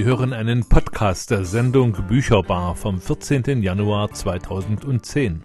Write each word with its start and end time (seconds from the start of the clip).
Sie 0.00 0.06
hören 0.06 0.32
einen 0.32 0.66
Podcast 0.66 1.30
der 1.30 1.44
Sendung 1.44 1.92
Bücherbar 2.08 2.74
vom 2.74 2.98
14. 3.02 3.62
Januar 3.62 4.10
2010. 4.10 5.44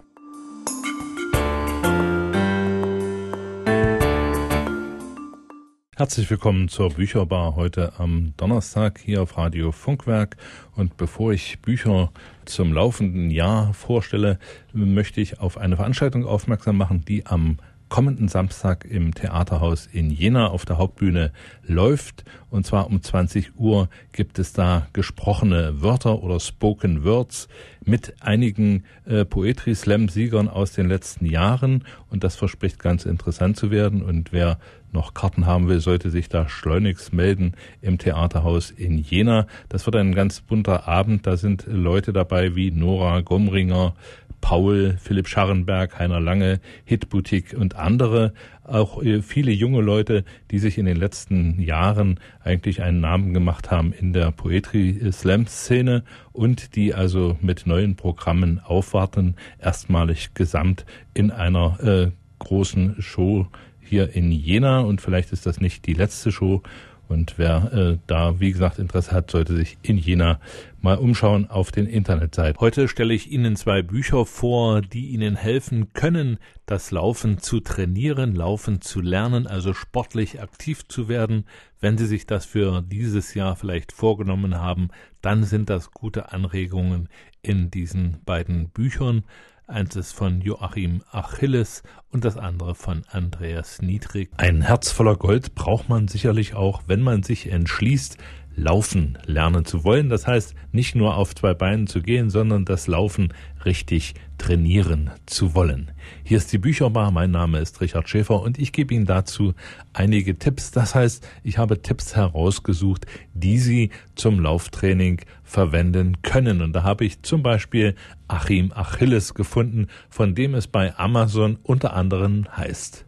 Herzlich 5.94 6.30
willkommen 6.30 6.68
zur 6.70 6.88
Bücherbar 6.88 7.54
heute 7.54 7.92
am 7.98 8.32
Donnerstag 8.38 8.98
hier 8.98 9.20
auf 9.20 9.36
Radio 9.36 9.72
Funkwerk. 9.72 10.38
Und 10.74 10.96
bevor 10.96 11.34
ich 11.34 11.60
Bücher 11.60 12.10
zum 12.46 12.72
laufenden 12.72 13.30
Jahr 13.30 13.74
vorstelle, 13.74 14.38
möchte 14.72 15.20
ich 15.20 15.38
auf 15.38 15.58
eine 15.58 15.76
Veranstaltung 15.76 16.24
aufmerksam 16.24 16.78
machen, 16.78 17.04
die 17.06 17.26
am 17.26 17.58
kommenden 17.88 18.28
Samstag 18.28 18.84
im 18.84 19.14
Theaterhaus 19.14 19.86
in 19.86 20.10
Jena 20.10 20.48
auf 20.48 20.64
der 20.64 20.78
Hauptbühne 20.78 21.32
läuft. 21.62 22.24
Und 22.50 22.66
zwar 22.66 22.88
um 22.88 23.02
20 23.02 23.58
Uhr 23.58 23.88
gibt 24.12 24.38
es 24.38 24.52
da 24.52 24.88
gesprochene 24.92 25.82
Wörter 25.82 26.22
oder 26.22 26.40
Spoken 26.40 27.04
Words 27.04 27.48
mit 27.84 28.14
einigen 28.20 28.84
äh, 29.04 29.24
Poetry 29.24 29.74
Slam 29.74 30.08
Siegern 30.08 30.48
aus 30.48 30.72
den 30.72 30.88
letzten 30.88 31.26
Jahren. 31.26 31.84
Und 32.10 32.24
das 32.24 32.36
verspricht 32.36 32.78
ganz 32.78 33.04
interessant 33.04 33.56
zu 33.56 33.70
werden. 33.70 34.02
Und 34.02 34.32
wer 34.32 34.58
noch 34.92 35.14
Karten 35.14 35.46
haben 35.46 35.68
will, 35.68 35.80
sollte 35.80 36.10
sich 36.10 36.28
da 36.28 36.48
schleunigst 36.48 37.12
melden 37.12 37.52
im 37.82 37.98
Theaterhaus 37.98 38.70
in 38.70 38.98
Jena. 38.98 39.46
Das 39.68 39.86
wird 39.86 39.96
ein 39.96 40.14
ganz 40.14 40.40
bunter 40.40 40.88
Abend. 40.88 41.26
Da 41.26 41.36
sind 41.36 41.64
Leute 41.68 42.12
dabei 42.12 42.56
wie 42.56 42.70
Nora 42.70 43.20
Gomringer, 43.20 43.94
Paul, 44.40 44.96
Philipp 45.00 45.28
Scharrenberg, 45.28 45.98
Heiner 45.98 46.20
Lange, 46.20 46.60
Hitboutique 46.84 47.54
und 47.54 47.76
andere, 47.76 48.32
auch 48.64 49.02
äh, 49.02 49.22
viele 49.22 49.52
junge 49.52 49.80
Leute, 49.80 50.24
die 50.50 50.58
sich 50.58 50.78
in 50.78 50.86
den 50.86 50.96
letzten 50.96 51.60
Jahren 51.60 52.20
eigentlich 52.42 52.82
einen 52.82 53.00
Namen 53.00 53.34
gemacht 53.34 53.70
haben 53.70 53.92
in 53.92 54.12
der 54.12 54.30
Poetry 54.32 55.00
Slam 55.12 55.46
Szene 55.46 56.04
und 56.32 56.76
die 56.76 56.94
also 56.94 57.36
mit 57.40 57.66
neuen 57.66 57.96
Programmen 57.96 58.60
aufwarten, 58.60 59.36
erstmalig 59.58 60.34
gesamt 60.34 60.84
in 61.14 61.30
einer 61.30 61.78
äh, 61.80 62.10
großen 62.38 62.96
Show 63.00 63.46
hier 63.80 64.14
in 64.14 64.32
Jena. 64.32 64.80
Und 64.80 65.00
vielleicht 65.00 65.32
ist 65.32 65.46
das 65.46 65.60
nicht 65.60 65.86
die 65.86 65.94
letzte 65.94 66.32
Show 66.32 66.62
und 67.08 67.38
wer 67.38 67.72
äh, 67.72 67.98
da, 68.06 68.40
wie 68.40 68.52
gesagt, 68.52 68.78
Interesse 68.78 69.12
hat, 69.12 69.30
sollte 69.30 69.54
sich 69.54 69.78
in 69.82 69.96
Jena 69.96 70.40
mal 70.80 70.98
umschauen 70.98 71.48
auf 71.48 71.72
den 71.72 71.86
Internetseiten. 71.86 72.60
Heute 72.60 72.88
stelle 72.88 73.14
ich 73.14 73.30
Ihnen 73.30 73.56
zwei 73.56 73.82
Bücher 73.82 74.26
vor, 74.26 74.80
die 74.80 75.08
Ihnen 75.08 75.36
helfen 75.36 75.92
können, 75.92 76.38
das 76.64 76.90
Laufen 76.90 77.38
zu 77.38 77.60
trainieren, 77.60 78.34
Laufen 78.34 78.80
zu 78.80 79.00
lernen, 79.00 79.46
also 79.46 79.72
sportlich 79.72 80.40
aktiv 80.40 80.86
zu 80.88 81.08
werden. 81.08 81.44
Wenn 81.80 81.98
Sie 81.98 82.06
sich 82.06 82.26
das 82.26 82.44
für 82.44 82.82
dieses 82.82 83.34
Jahr 83.34 83.56
vielleicht 83.56 83.92
vorgenommen 83.92 84.56
haben, 84.56 84.88
dann 85.22 85.44
sind 85.44 85.70
das 85.70 85.90
gute 85.90 86.32
Anregungen 86.32 87.08
in 87.42 87.70
diesen 87.70 88.18
beiden 88.24 88.68
Büchern. 88.70 89.24
Eins 89.68 89.96
ist 89.96 90.12
von 90.12 90.42
Joachim 90.42 91.02
Achilles 91.10 91.82
und 92.12 92.24
das 92.24 92.36
andere 92.36 92.76
von 92.76 93.02
Andreas 93.10 93.82
Niedrig. 93.82 94.30
Ein 94.36 94.62
Herz 94.62 94.92
voller 94.92 95.16
Gold 95.16 95.56
braucht 95.56 95.88
man 95.88 96.06
sicherlich 96.06 96.54
auch, 96.54 96.84
wenn 96.86 97.02
man 97.02 97.24
sich 97.24 97.50
entschließt, 97.50 98.16
Laufen 98.56 99.18
lernen 99.26 99.66
zu 99.66 99.84
wollen. 99.84 100.08
Das 100.08 100.26
heißt, 100.26 100.54
nicht 100.72 100.94
nur 100.94 101.16
auf 101.16 101.34
zwei 101.34 101.54
Beinen 101.54 101.86
zu 101.86 102.00
gehen, 102.00 102.30
sondern 102.30 102.64
das 102.64 102.86
Laufen 102.86 103.32
richtig 103.64 104.14
trainieren 104.38 105.10
zu 105.26 105.54
wollen. 105.54 105.90
Hier 106.24 106.38
ist 106.38 106.52
die 106.52 106.58
Bücherbar. 106.58 107.10
Mein 107.10 107.30
Name 107.30 107.58
ist 107.58 107.80
Richard 107.80 108.08
Schäfer 108.08 108.40
und 108.40 108.58
ich 108.58 108.72
gebe 108.72 108.94
Ihnen 108.94 109.06
dazu 109.06 109.54
einige 109.92 110.38
Tipps. 110.38 110.70
Das 110.70 110.94
heißt, 110.94 111.26
ich 111.44 111.58
habe 111.58 111.82
Tipps 111.82 112.16
herausgesucht, 112.16 113.06
die 113.34 113.58
Sie 113.58 113.90
zum 114.14 114.40
Lauftraining 114.40 115.20
verwenden 115.44 116.22
können. 116.22 116.62
Und 116.62 116.72
da 116.72 116.82
habe 116.82 117.04
ich 117.04 117.22
zum 117.22 117.42
Beispiel 117.42 117.94
Achim 118.26 118.72
Achilles 118.74 119.34
gefunden, 119.34 119.88
von 120.08 120.34
dem 120.34 120.54
es 120.54 120.66
bei 120.66 120.96
Amazon 120.98 121.58
unter 121.62 121.94
anderem 121.94 122.46
heißt. 122.56 123.05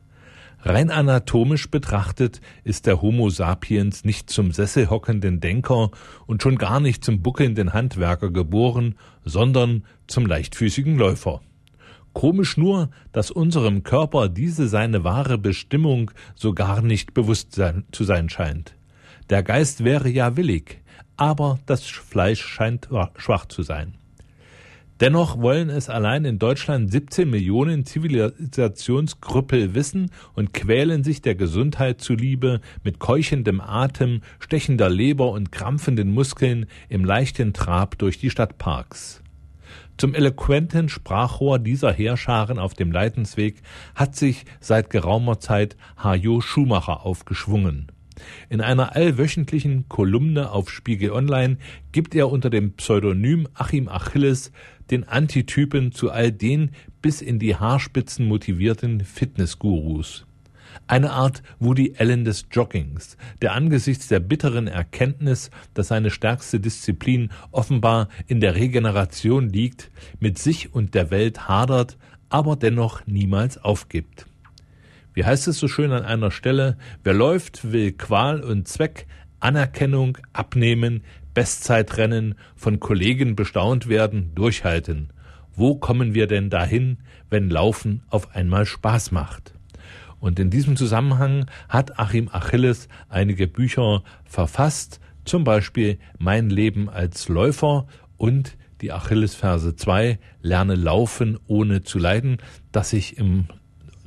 Rein 0.60 0.90
anatomisch 0.90 1.70
betrachtet 1.70 2.40
ist 2.64 2.86
der 2.86 3.00
Homo 3.00 3.30
sapiens 3.30 4.04
nicht 4.04 4.28
zum 4.28 4.50
sesselhockenden 4.50 5.38
Denker 5.38 5.90
und 6.26 6.42
schon 6.42 6.58
gar 6.58 6.80
nicht 6.80 7.04
zum 7.04 7.22
buckelnden 7.22 7.72
Handwerker 7.72 8.30
geboren, 8.30 8.96
sondern 9.24 9.84
zum 10.08 10.26
leichtfüßigen 10.26 10.98
Läufer. 10.98 11.40
Komisch 12.12 12.56
nur, 12.56 12.90
dass 13.12 13.30
unserem 13.30 13.84
Körper 13.84 14.28
diese 14.28 14.66
seine 14.66 15.04
wahre 15.04 15.38
Bestimmung 15.38 16.10
so 16.34 16.52
gar 16.52 16.82
nicht 16.82 17.14
bewusst 17.14 17.54
sein, 17.54 17.84
zu 17.92 18.02
sein 18.02 18.28
scheint. 18.28 18.74
Der 19.30 19.44
Geist 19.44 19.84
wäre 19.84 20.08
ja 20.08 20.36
willig, 20.36 20.80
aber 21.16 21.60
das 21.66 21.84
Fleisch 21.84 22.44
scheint 22.44 22.88
schwach 23.16 23.46
zu 23.46 23.62
sein. 23.62 23.94
Dennoch 25.00 25.38
wollen 25.40 25.70
es 25.70 25.88
allein 25.88 26.24
in 26.24 26.40
Deutschland 26.40 26.90
17 26.90 27.30
Millionen 27.30 27.84
Zivilisationskrüppel 27.84 29.72
wissen 29.72 30.10
und 30.34 30.52
quälen 30.52 31.04
sich 31.04 31.22
der 31.22 31.36
Gesundheit 31.36 32.00
zuliebe 32.00 32.60
mit 32.82 32.98
keuchendem 32.98 33.60
Atem, 33.60 34.22
stechender 34.40 34.90
Leber 34.90 35.30
und 35.30 35.52
krampfenden 35.52 36.12
Muskeln 36.12 36.66
im 36.88 37.04
leichten 37.04 37.52
Trab 37.52 37.96
durch 37.98 38.18
die 38.18 38.30
Stadtparks. 38.30 39.22
Zum 39.98 40.14
eloquenten 40.14 40.88
Sprachrohr 40.88 41.60
dieser 41.60 41.92
Heerscharen 41.92 42.58
auf 42.58 42.74
dem 42.74 42.90
Leidensweg 42.90 43.62
hat 43.94 44.16
sich 44.16 44.46
seit 44.58 44.90
geraumer 44.90 45.38
Zeit 45.38 45.76
Hajo 45.96 46.40
Schumacher 46.40 47.06
aufgeschwungen. 47.06 47.92
In 48.48 48.60
einer 48.60 48.96
allwöchentlichen 48.96 49.88
Kolumne 49.88 50.50
auf 50.50 50.70
Spiegel 50.70 51.12
Online 51.12 51.58
gibt 51.92 52.14
er 52.14 52.30
unter 52.30 52.50
dem 52.50 52.72
Pseudonym 52.72 53.48
Achim 53.54 53.88
Achilles 53.88 54.52
den 54.90 55.04
Antitypen 55.04 55.92
zu 55.92 56.10
all 56.10 56.32
den 56.32 56.70
bis 57.02 57.20
in 57.20 57.38
die 57.38 57.56
Haarspitzen 57.56 58.26
motivierten 58.26 59.00
Fitnessgurus. 59.00 60.26
Eine 60.86 61.10
Art 61.10 61.42
Woody 61.58 61.94
Allen 61.98 62.24
des 62.24 62.46
Joggings, 62.50 63.16
der 63.42 63.52
angesichts 63.52 64.08
der 64.08 64.20
bitteren 64.20 64.66
Erkenntnis, 64.66 65.50
dass 65.74 65.88
seine 65.88 66.10
stärkste 66.10 66.60
Disziplin 66.60 67.30
offenbar 67.50 68.08
in 68.26 68.40
der 68.40 68.54
Regeneration 68.54 69.48
liegt, 69.48 69.90
mit 70.20 70.38
sich 70.38 70.74
und 70.74 70.94
der 70.94 71.10
Welt 71.10 71.48
hadert, 71.48 71.96
aber 72.28 72.56
dennoch 72.56 73.06
niemals 73.06 73.58
aufgibt. 73.58 74.26
Wie 75.14 75.24
heißt 75.24 75.48
es 75.48 75.58
so 75.58 75.68
schön 75.68 75.92
an 75.92 76.04
einer 76.04 76.30
Stelle, 76.30 76.78
wer 77.02 77.14
läuft, 77.14 77.72
will 77.72 77.92
Qual 77.92 78.40
und 78.42 78.68
Zweck, 78.68 79.06
Anerkennung, 79.40 80.18
Abnehmen, 80.32 81.02
Bestzeitrennen, 81.38 82.34
von 82.56 82.80
Kollegen 82.80 83.36
bestaunt 83.36 83.88
werden, 83.88 84.32
durchhalten. 84.34 85.12
Wo 85.54 85.76
kommen 85.76 86.12
wir 86.12 86.26
denn 86.26 86.50
dahin, 86.50 86.98
wenn 87.30 87.48
Laufen 87.48 88.02
auf 88.10 88.34
einmal 88.34 88.66
Spaß 88.66 89.12
macht? 89.12 89.54
Und 90.18 90.40
in 90.40 90.50
diesem 90.50 90.74
Zusammenhang 90.74 91.46
hat 91.68 91.96
Achim 91.96 92.28
Achilles 92.32 92.88
einige 93.08 93.46
Bücher 93.46 94.02
verfasst, 94.24 94.98
zum 95.24 95.44
Beispiel 95.44 96.00
Mein 96.18 96.50
Leben 96.50 96.88
als 96.88 97.28
Läufer 97.28 97.86
und 98.16 98.56
die 98.80 98.90
Achillesferse 98.90 99.76
2, 99.76 100.18
Lerne 100.42 100.74
laufen 100.74 101.38
ohne 101.46 101.84
zu 101.84 102.00
leiden, 102.00 102.38
das 102.72 102.92
ich 102.92 103.16
im 103.16 103.46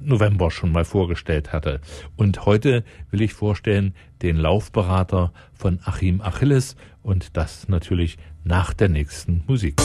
November 0.03 0.51
schon 0.51 0.71
mal 0.71 0.85
vorgestellt 0.85 1.53
hatte. 1.53 1.81
Und 2.15 2.45
heute 2.45 2.83
will 3.09 3.21
ich 3.21 3.33
vorstellen 3.33 3.93
den 4.21 4.35
Laufberater 4.35 5.33
von 5.53 5.79
Achim 5.83 6.21
Achilles 6.21 6.75
und 7.03 7.37
das 7.37 7.67
natürlich 7.67 8.17
nach 8.43 8.73
der 8.73 8.89
nächsten 8.89 9.43
Musik. 9.47 9.81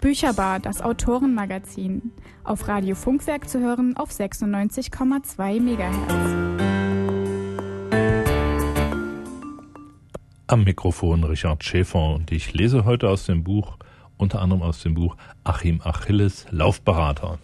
Bücherbar, 0.00 0.60
das 0.60 0.80
Autorenmagazin. 0.80 2.12
Auf 2.42 2.68
Radio 2.68 2.94
Funkwerk 2.94 3.48
zu 3.48 3.60
hören 3.60 3.96
auf 3.96 4.10
96,2 4.10 5.60
MHz. 5.60 6.80
Am 10.46 10.64
Mikrofon 10.64 11.22
Richard 11.22 11.62
Schäfer 11.62 12.14
und 12.14 12.32
ich 12.32 12.54
lese 12.54 12.84
heute 12.84 13.08
aus 13.08 13.26
dem 13.26 13.44
Buch 13.44 13.76
unter 14.20 14.40
anderem 14.40 14.62
aus 14.62 14.82
dem 14.82 14.94
Buch 14.94 15.16
Achim 15.44 15.80
Achilles 15.82 16.46
Laufberater. 16.50 17.38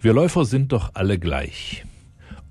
Wir 0.00 0.12
Läufer 0.12 0.44
sind 0.44 0.72
doch 0.72 0.90
alle 0.94 1.18
gleich. 1.18 1.84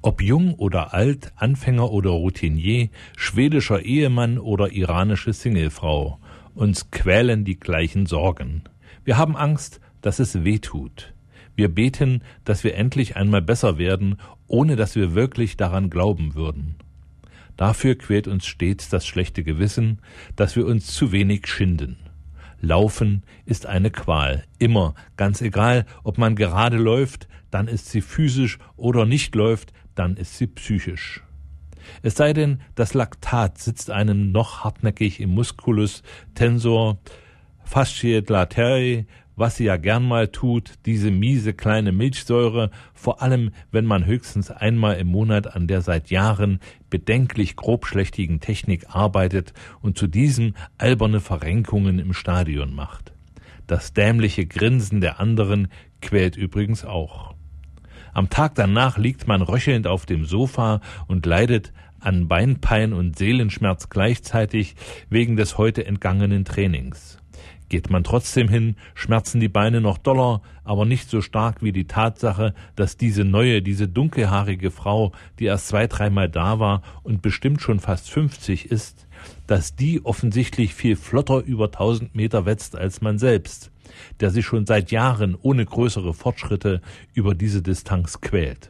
Ob 0.01 0.21
jung 0.21 0.53
oder 0.55 0.93
alt, 0.93 1.31
Anfänger 1.35 1.91
oder 1.91 2.11
Routinier, 2.11 2.89
schwedischer 3.15 3.81
Ehemann 3.81 4.37
oder 4.37 4.71
iranische 4.71 5.33
Singlefrau, 5.33 6.19
uns 6.55 6.91
quälen 6.91 7.45
die 7.45 7.59
gleichen 7.59 8.05
Sorgen. 8.05 8.63
Wir 9.05 9.17
haben 9.17 9.35
Angst, 9.35 9.79
dass 10.01 10.19
es 10.19 10.43
weh 10.43 10.59
tut. 10.59 11.13
Wir 11.55 11.69
beten, 11.69 12.21
dass 12.43 12.63
wir 12.63 12.75
endlich 12.75 13.15
einmal 13.15 13.41
besser 13.41 13.77
werden, 13.77 14.17
ohne 14.47 14.75
dass 14.75 14.95
wir 14.95 15.15
wirklich 15.15 15.57
daran 15.57 15.89
glauben 15.89 16.35
würden. 16.35 16.75
Dafür 17.55 17.95
quält 17.95 18.27
uns 18.27 18.45
stets 18.45 18.89
das 18.89 19.05
schlechte 19.05 19.43
Gewissen, 19.43 19.99
dass 20.35 20.55
wir 20.55 20.65
uns 20.65 20.87
zu 20.87 21.11
wenig 21.11 21.47
schinden. 21.47 21.97
Laufen 22.63 23.23
ist 23.45 23.65
eine 23.65 23.91
Qual. 23.91 24.45
Immer. 24.57 24.95
Ganz 25.17 25.41
egal, 25.41 25.85
ob 26.05 26.17
man 26.17 26.35
gerade 26.37 26.77
läuft, 26.77 27.27
dann 27.51 27.67
ist 27.67 27.89
sie 27.89 27.99
physisch 27.99 28.57
oder 28.77 29.05
nicht 29.05 29.35
läuft, 29.35 29.73
dann 29.95 30.15
ist 30.15 30.37
sie 30.37 30.47
psychisch. 30.47 31.21
Es 32.03 32.15
sei 32.15 32.31
denn, 32.31 32.61
das 32.75 32.93
Laktat 32.93 33.57
sitzt 33.57 33.91
einem 33.91 34.31
noch 34.31 34.63
hartnäckig 34.63 35.19
im 35.19 35.31
Musculus 35.31 36.03
tensor 36.35 36.99
fasciae 37.65 38.23
lateri, 38.25 39.07
was 39.35 39.57
sie 39.57 39.65
ja 39.65 39.77
gern 39.77 40.07
mal 40.07 40.27
tut, 40.27 40.73
diese 40.85 41.11
miese 41.11 41.53
kleine 41.53 41.91
Milchsäure, 41.91 42.69
vor 42.93 43.21
allem 43.21 43.51
wenn 43.71 43.85
man 43.85 44.05
höchstens 44.05 44.51
einmal 44.51 44.97
im 44.97 45.07
Monat 45.07 45.55
an 45.55 45.67
der 45.67 45.81
seit 45.81 46.09
Jahren 46.09 46.59
bedenklich 46.89 47.55
grobschlächtigen 47.55 48.39
Technik 48.39 48.85
arbeitet 48.89 49.53
und 49.81 49.97
zu 49.97 50.07
diesem 50.07 50.53
alberne 50.77 51.19
Verrenkungen 51.19 51.99
im 51.99 52.13
Stadion 52.13 52.73
macht. 52.73 53.13
Das 53.67 53.93
dämliche 53.93 54.45
Grinsen 54.45 55.01
der 55.01 55.19
anderen 55.19 55.69
quält 56.01 56.35
übrigens 56.35 56.85
auch. 56.85 57.33
Am 58.13 58.29
Tag 58.29 58.55
danach 58.55 58.97
liegt 58.97 59.27
man 59.27 59.41
röchelnd 59.41 59.87
auf 59.87 60.05
dem 60.05 60.25
Sofa 60.25 60.81
und 61.07 61.25
leidet 61.25 61.73
an 61.99 62.27
Beinpein 62.27 62.93
und 62.93 63.17
Seelenschmerz 63.17 63.89
gleichzeitig 63.89 64.75
wegen 65.09 65.35
des 65.35 65.57
heute 65.57 65.85
entgangenen 65.85 66.45
Trainings. 66.45 67.22
Geht 67.73 67.89
man 67.89 68.03
trotzdem 68.03 68.49
hin, 68.49 68.75
schmerzen 68.93 69.39
die 69.39 69.47
Beine 69.47 69.81
noch 69.81 69.97
doller, 69.97 70.43
aber 70.63 70.85
nicht 70.85 71.09
so 71.09 71.21
stark 71.21 71.63
wie 71.63 71.71
die 71.71 71.87
Tatsache, 71.87 72.53
dass 72.75 72.97
diese 72.97 73.23
neue, 73.23 73.63
diese 73.63 73.87
dunkelhaarige 73.87 74.69
Frau, 74.69 75.11
die 75.39 75.45
erst 75.45 75.69
zwei, 75.69 75.87
dreimal 75.87 76.29
da 76.29 76.59
war 76.59 76.83
und 77.01 77.23
bestimmt 77.23 77.63
schon 77.63 77.79
fast 77.79 78.11
fünfzig 78.11 78.69
ist, 78.69 79.07
dass 79.47 79.75
die 79.75 80.05
offensichtlich 80.05 80.75
viel 80.75 80.95
flotter 80.95 81.39
über 81.39 81.71
tausend 81.71 82.13
Meter 82.13 82.45
wetzt 82.45 82.75
als 82.75 83.01
man 83.01 83.17
selbst, 83.17 83.71
der 84.19 84.29
sich 84.29 84.45
schon 84.45 84.67
seit 84.67 84.91
Jahren 84.91 85.35
ohne 85.41 85.65
größere 85.65 86.13
Fortschritte 86.13 86.79
über 87.15 87.33
diese 87.33 87.63
Distanz 87.63 88.21
quält. 88.21 88.69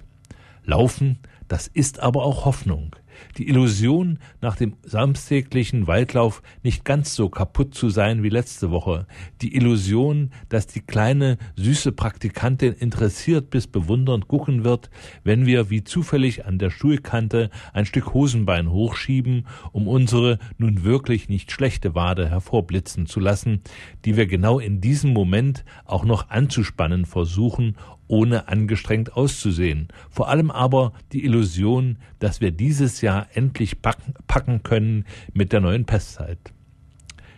Laufen, 0.63 1.19
das 1.49 1.67
ist 1.67 1.99
aber 1.99 2.23
auch 2.23 2.45
Hoffnung 2.45 2.95
die 3.37 3.47
Illusion, 3.47 4.19
nach 4.41 4.55
dem 4.55 4.75
samstäglichen 4.83 5.87
Waldlauf 5.87 6.41
nicht 6.63 6.85
ganz 6.85 7.15
so 7.15 7.29
kaputt 7.29 7.75
zu 7.75 7.89
sein 7.89 8.23
wie 8.23 8.29
letzte 8.29 8.71
Woche, 8.71 9.07
die 9.41 9.55
Illusion, 9.55 10.31
dass 10.49 10.67
die 10.67 10.81
kleine, 10.81 11.37
süße 11.55 11.91
Praktikantin 11.91 12.73
interessiert 12.73 13.49
bis 13.49 13.67
bewundernd 13.67 14.27
gucken 14.27 14.63
wird, 14.63 14.89
wenn 15.23 15.45
wir 15.45 15.69
wie 15.69 15.83
zufällig 15.83 16.45
an 16.45 16.59
der 16.59 16.69
Stuhlkante 16.69 17.49
ein 17.73 17.85
Stück 17.85 18.13
Hosenbein 18.13 18.71
hochschieben, 18.71 19.47
um 19.71 19.87
unsere 19.87 20.39
nun 20.57 20.83
wirklich 20.83 21.29
nicht 21.29 21.51
schlechte 21.51 21.95
Wade 21.95 22.29
hervorblitzen 22.29 23.05
zu 23.05 23.19
lassen, 23.19 23.61
die 24.05 24.17
wir 24.17 24.27
genau 24.27 24.59
in 24.59 24.81
diesem 24.81 25.13
Moment 25.13 25.65
auch 25.85 26.05
noch 26.05 26.29
anzuspannen 26.29 27.05
versuchen, 27.05 27.75
ohne 28.07 28.47
angestrengt 28.47 29.13
auszusehen. 29.15 29.87
Vor 30.09 30.29
allem 30.29 30.51
aber 30.51 30.93
die 31.11 31.23
Illusion, 31.25 31.97
dass 32.19 32.41
wir 32.41 32.51
dieses 32.51 33.01
Jahr 33.01 33.27
endlich 33.33 33.81
packen, 33.81 34.13
packen 34.27 34.63
können 34.63 35.05
mit 35.33 35.53
der 35.53 35.61
neuen 35.61 35.85
Pestzeit. 35.85 36.39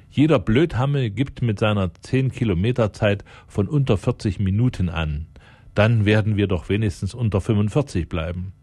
Jeder 0.10 0.40
Blödhammel 0.40 1.10
gibt 1.10 1.42
mit 1.42 1.60
seiner 1.60 1.94
10 1.94 2.32
Kilometer 2.32 2.94
Zeit 2.94 3.26
von 3.48 3.68
unter 3.68 3.98
40 3.98 4.40
Minuten 4.40 4.88
an. 4.88 5.28
Dann 5.74 6.06
werden 6.06 6.38
wir 6.38 6.48
doch 6.48 6.70
wenigstens 6.70 7.14
unter 7.14 7.42
45 7.42 8.08
bleiben. 8.08 8.54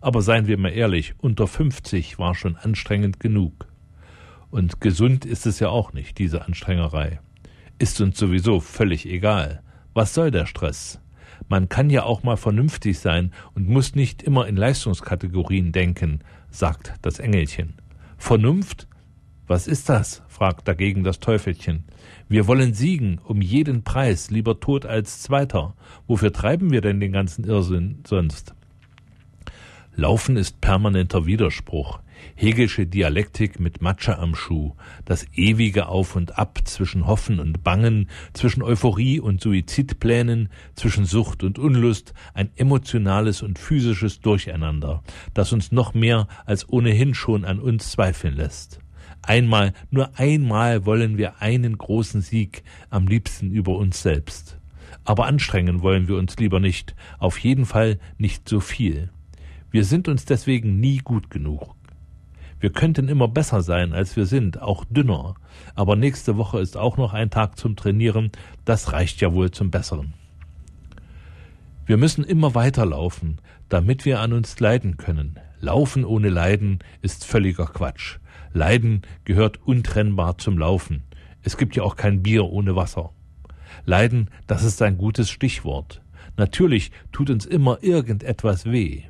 Aber 0.00 0.22
seien 0.22 0.46
wir 0.46 0.58
mal 0.58 0.68
ehrlich, 0.68 1.14
unter 1.18 1.48
50 1.48 2.20
war 2.20 2.36
schon 2.36 2.56
anstrengend 2.56 3.18
genug. 3.18 3.66
Und 4.50 4.80
gesund 4.80 5.24
ist 5.24 5.44
es 5.44 5.58
ja 5.58 5.70
auch 5.70 5.92
nicht, 5.92 6.18
diese 6.18 6.44
Anstrengerei. 6.44 7.20
Ist 7.80 8.00
uns 8.00 8.16
sowieso 8.16 8.60
völlig 8.60 9.06
egal. 9.06 9.62
Was 9.94 10.14
soll 10.14 10.30
der 10.30 10.46
Stress? 10.46 11.01
Man 11.52 11.68
kann 11.68 11.90
ja 11.90 12.04
auch 12.04 12.22
mal 12.22 12.38
vernünftig 12.38 12.98
sein 12.98 13.30
und 13.54 13.68
muss 13.68 13.94
nicht 13.94 14.22
immer 14.22 14.46
in 14.46 14.56
Leistungskategorien 14.56 15.70
denken, 15.70 16.20
sagt 16.50 16.94
das 17.02 17.18
Engelchen. 17.18 17.74
Vernunft? 18.16 18.88
Was 19.46 19.66
ist 19.66 19.90
das? 19.90 20.22
fragt 20.28 20.66
dagegen 20.66 21.04
das 21.04 21.20
Teufelchen. 21.20 21.84
Wir 22.26 22.46
wollen 22.46 22.72
siegen, 22.72 23.20
um 23.22 23.42
jeden 23.42 23.82
Preis, 23.82 24.30
lieber 24.30 24.60
tot 24.60 24.86
als 24.86 25.20
Zweiter. 25.20 25.74
Wofür 26.06 26.32
treiben 26.32 26.70
wir 26.70 26.80
denn 26.80 27.00
den 27.00 27.12
ganzen 27.12 27.44
Irrsinn 27.44 27.98
sonst? 28.06 28.54
Laufen 29.94 30.38
ist 30.38 30.62
permanenter 30.62 31.26
Widerspruch. 31.26 32.00
Hegelsche 32.34 32.86
Dialektik 32.86 33.60
mit 33.60 33.82
Matsche 33.82 34.18
am 34.18 34.34
Schuh, 34.34 34.74
das 35.04 35.26
ewige 35.34 35.86
Auf 35.86 36.16
und 36.16 36.38
Ab 36.38 36.60
zwischen 36.64 37.06
Hoffen 37.06 37.40
und 37.40 37.62
Bangen, 37.62 38.08
zwischen 38.32 38.62
Euphorie 38.62 39.20
und 39.20 39.40
Suizidplänen, 39.40 40.48
zwischen 40.74 41.04
Sucht 41.04 41.42
und 41.42 41.58
Unlust, 41.58 42.14
ein 42.34 42.50
emotionales 42.56 43.42
und 43.42 43.58
physisches 43.58 44.20
Durcheinander, 44.20 45.02
das 45.34 45.52
uns 45.52 45.72
noch 45.72 45.94
mehr 45.94 46.28
als 46.46 46.68
ohnehin 46.68 47.14
schon 47.14 47.44
an 47.44 47.60
uns 47.60 47.92
zweifeln 47.92 48.36
lässt. 48.36 48.80
Einmal, 49.22 49.72
nur 49.90 50.18
einmal 50.18 50.84
wollen 50.84 51.16
wir 51.16 51.40
einen 51.40 51.78
großen 51.78 52.22
Sieg, 52.22 52.64
am 52.90 53.06
liebsten 53.06 53.52
über 53.52 53.76
uns 53.76 54.02
selbst. 54.02 54.58
Aber 55.04 55.26
anstrengen 55.26 55.82
wollen 55.82 56.08
wir 56.08 56.16
uns 56.16 56.36
lieber 56.36 56.60
nicht, 56.60 56.94
auf 57.18 57.38
jeden 57.38 57.64
Fall 57.64 57.98
nicht 58.18 58.48
so 58.48 58.60
viel. 58.60 59.10
Wir 59.70 59.84
sind 59.84 60.08
uns 60.08 60.24
deswegen 60.24 60.80
nie 60.80 60.98
gut 60.98 61.30
genug. 61.30 61.74
Wir 62.62 62.70
könnten 62.70 63.08
immer 63.08 63.26
besser 63.26 63.60
sein, 63.60 63.92
als 63.92 64.14
wir 64.14 64.24
sind, 64.24 64.62
auch 64.62 64.84
dünner. 64.84 65.34
Aber 65.74 65.96
nächste 65.96 66.36
Woche 66.36 66.60
ist 66.60 66.76
auch 66.76 66.96
noch 66.96 67.12
ein 67.12 67.28
Tag 67.28 67.58
zum 67.58 67.74
Trainieren, 67.74 68.30
das 68.64 68.92
reicht 68.92 69.20
ja 69.20 69.32
wohl 69.32 69.50
zum 69.50 69.72
Besseren. 69.72 70.14
Wir 71.86 71.96
müssen 71.96 72.22
immer 72.22 72.54
weiterlaufen, 72.54 73.40
damit 73.68 74.04
wir 74.04 74.20
an 74.20 74.32
uns 74.32 74.60
leiden 74.60 74.96
können. 74.96 75.40
Laufen 75.58 76.04
ohne 76.04 76.28
Leiden 76.28 76.78
ist 77.00 77.24
völliger 77.24 77.66
Quatsch. 77.66 78.18
Leiden 78.52 79.02
gehört 79.24 79.58
untrennbar 79.66 80.38
zum 80.38 80.56
Laufen. 80.56 81.02
Es 81.42 81.56
gibt 81.56 81.74
ja 81.74 81.82
auch 81.82 81.96
kein 81.96 82.22
Bier 82.22 82.44
ohne 82.44 82.76
Wasser. 82.76 83.10
Leiden, 83.86 84.30
das 84.46 84.62
ist 84.62 84.80
ein 84.82 84.98
gutes 84.98 85.30
Stichwort. 85.30 86.00
Natürlich 86.36 86.92
tut 87.10 87.28
uns 87.28 87.44
immer 87.44 87.82
irgendetwas 87.82 88.66
weh. 88.66 89.02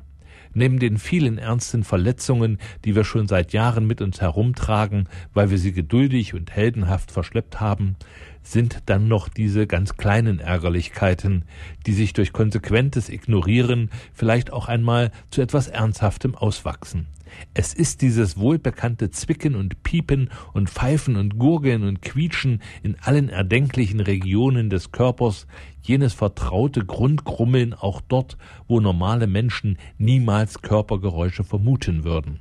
Neben 0.53 0.79
den 0.79 0.97
vielen 0.97 1.37
ernsten 1.37 1.83
Verletzungen, 1.83 2.59
die 2.85 2.95
wir 2.95 3.03
schon 3.03 3.27
seit 3.27 3.53
Jahren 3.53 3.87
mit 3.87 4.01
uns 4.01 4.21
herumtragen, 4.21 5.09
weil 5.33 5.49
wir 5.49 5.57
sie 5.57 5.73
geduldig 5.73 6.33
und 6.33 6.51
heldenhaft 6.51 7.11
verschleppt 7.11 7.59
haben, 7.59 7.95
sind 8.43 8.83
dann 8.87 9.07
noch 9.07 9.29
diese 9.29 9.67
ganz 9.67 9.95
kleinen 9.95 10.39
Ärgerlichkeiten, 10.39 11.45
die 11.85 11.93
sich 11.93 12.13
durch 12.13 12.33
konsequentes 12.33 13.09
Ignorieren 13.09 13.89
vielleicht 14.13 14.51
auch 14.51 14.67
einmal 14.67 15.11
zu 15.31 15.41
etwas 15.41 15.67
Ernsthaftem 15.67 16.35
auswachsen. 16.35 17.07
Es 17.53 17.73
ist 17.73 18.01
dieses 18.01 18.37
wohlbekannte 18.37 19.11
Zwicken 19.11 19.55
und 19.55 19.83
Piepen 19.83 20.29
und 20.53 20.69
Pfeifen 20.69 21.15
und 21.15 21.37
Gurgeln 21.37 21.83
und 21.83 22.01
Quietschen 22.01 22.61
in 22.81 22.97
allen 23.01 23.29
erdenklichen 23.29 23.99
Regionen 23.99 24.69
des 24.69 24.91
Körpers, 24.91 25.47
jenes 25.81 26.13
vertraute 26.13 26.85
Grundgrummeln 26.85 27.73
auch 27.73 28.01
dort, 28.01 28.37
wo 28.67 28.79
normale 28.79 29.27
Menschen 29.27 29.77
niemals 29.97 30.61
Körpergeräusche 30.61 31.43
vermuten 31.43 32.03
würden. 32.03 32.39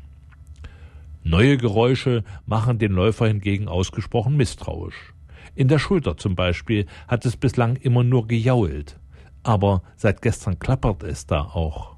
Neue 1.25 1.57
Geräusche 1.57 2.25
machen 2.47 2.79
den 2.79 2.93
Läufer 2.93 3.29
hingegen 3.29 3.69
ausgesprochen 3.69 4.37
misstrauisch. 4.37 5.15
In 5.55 5.69
der 5.69 5.79
Schulter 5.79 6.17
zum 6.17 6.35
Beispiel 6.35 6.87
hat 7.07 7.27
es 7.27 7.37
bislang 7.37 7.77
immer 7.77 8.03
nur 8.03 8.27
gejault. 8.27 8.99
Aber 9.43 9.83
seit 9.97 10.23
gestern 10.23 10.59
klappert 10.59 11.03
es 11.03 11.27
da 11.27 11.43
auch. 11.43 11.97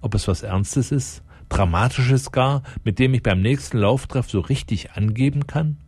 Ob 0.00 0.14
es 0.14 0.28
was 0.28 0.42
Ernstes 0.42 0.92
ist? 0.92 1.22
Dramatisches 1.48 2.32
gar, 2.32 2.62
mit 2.84 2.98
dem 2.98 3.14
ich 3.14 3.22
beim 3.22 3.40
nächsten 3.40 3.78
Lauftreff 3.78 4.28
so 4.28 4.40
richtig 4.40 4.92
angeben 4.92 5.46
kann? 5.46 5.78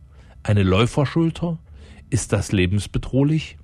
Eine 0.43 0.63
Läuferschulter? 0.63 1.59
Ist 2.09 2.33
das 2.33 2.51
lebensbedrohlich? 2.51 3.57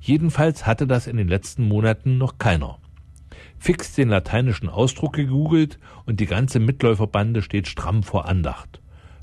Jedenfalls 0.00 0.66
hatte 0.66 0.86
das 0.86 1.06
in 1.06 1.16
den 1.16 1.28
letzten 1.28 1.68
Monaten 1.68 2.18
noch 2.18 2.38
keiner. 2.38 2.78
Fix 3.58 3.94
den 3.94 4.08
lateinischen 4.08 4.68
Ausdruck 4.68 5.14
gegoogelt 5.14 5.78
und 6.06 6.20
die 6.20 6.26
ganze 6.26 6.60
Mitläuferbande 6.60 7.40
steht 7.42 7.68
stramm 7.68 8.02
vor 8.02 8.26
Andacht. 8.26 8.80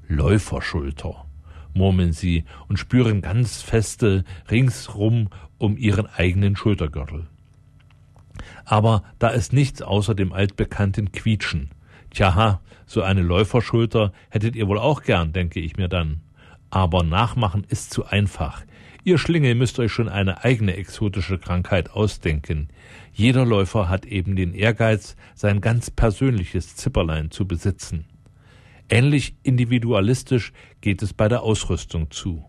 Läuferschulter, 0.07 1.25
murmeln 1.73 2.11
sie 2.11 2.45
und 2.67 2.77
spüren 2.77 3.21
ganz 3.21 3.61
feste 3.61 4.23
ringsrum 4.49 5.29
um 5.57 5.77
ihren 5.77 6.07
eigenen 6.07 6.55
Schultergürtel. 6.55 7.27
Aber 8.65 9.03
da 9.19 9.29
ist 9.29 9.53
nichts 9.53 9.81
außer 9.81 10.15
dem 10.15 10.33
altbekannten 10.33 11.11
Quietschen, 11.11 11.69
Tja, 12.11 12.61
so 12.85 13.01
eine 13.01 13.21
Läuferschulter 13.21 14.11
hättet 14.29 14.55
ihr 14.55 14.67
wohl 14.67 14.77
auch 14.77 15.03
gern, 15.03 15.31
denke 15.31 15.59
ich 15.59 15.77
mir 15.77 15.87
dann. 15.87 16.21
Aber 16.69 17.03
nachmachen 17.03 17.65
ist 17.67 17.91
zu 17.91 18.05
einfach. 18.05 18.63
Ihr 19.03 19.17
Schlingel 19.17 19.55
müsst 19.55 19.79
euch 19.79 19.91
schon 19.91 20.09
eine 20.09 20.43
eigene 20.43 20.75
exotische 20.75 21.39
Krankheit 21.39 21.91
ausdenken. 21.91 22.67
Jeder 23.13 23.45
Läufer 23.45 23.89
hat 23.89 24.05
eben 24.05 24.35
den 24.35 24.53
Ehrgeiz, 24.53 25.15
sein 25.33 25.59
ganz 25.59 25.89
persönliches 25.89 26.75
Zipperlein 26.75 27.31
zu 27.31 27.47
besitzen. 27.47 28.05
Ähnlich 28.89 29.35
individualistisch 29.41 30.53
geht 30.81 31.01
es 31.01 31.13
bei 31.13 31.27
der 31.27 31.41
Ausrüstung 31.41 32.11
zu. 32.11 32.45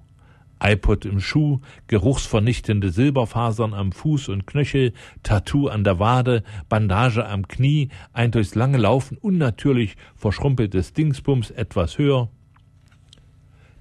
iPod 0.62 1.04
im 1.04 1.20
Schuh, 1.20 1.60
geruchsvernichtende 1.88 2.90
Silberfasern 2.90 3.74
am 3.74 3.92
Fuß 3.92 4.28
und 4.28 4.46
Knöchel, 4.46 4.92
Tattoo 5.22 5.68
an 5.68 5.84
der 5.84 5.98
Wade, 5.98 6.44
Bandage 6.68 7.26
am 7.26 7.48
Knie, 7.48 7.88
ein 8.12 8.30
durchs 8.30 8.54
lange 8.54 8.78
Laufen 8.78 9.18
unnatürlich 9.18 9.96
verschrumpeltes 10.14 10.92
Dingsbums 10.92 11.50
etwas 11.50 11.98
höher. 11.98 12.28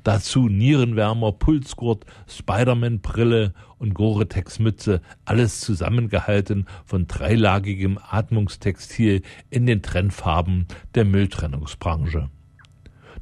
Dazu 0.03 0.49
Nierenwärmer, 0.49 1.31
Pulsgurt, 1.31 2.05
Spiderman-Brille 2.27 3.53
und 3.77 3.93
Gore-Tex-Mütze, 3.93 5.01
alles 5.25 5.59
zusammengehalten 5.59 6.65
von 6.85 7.05
dreilagigem 7.05 7.99
Atmungstextil 8.01 9.21
in 9.51 9.67
den 9.67 9.83
Trennfarben 9.83 10.65
der 10.95 11.05
Mülltrennungsbranche. 11.05 12.31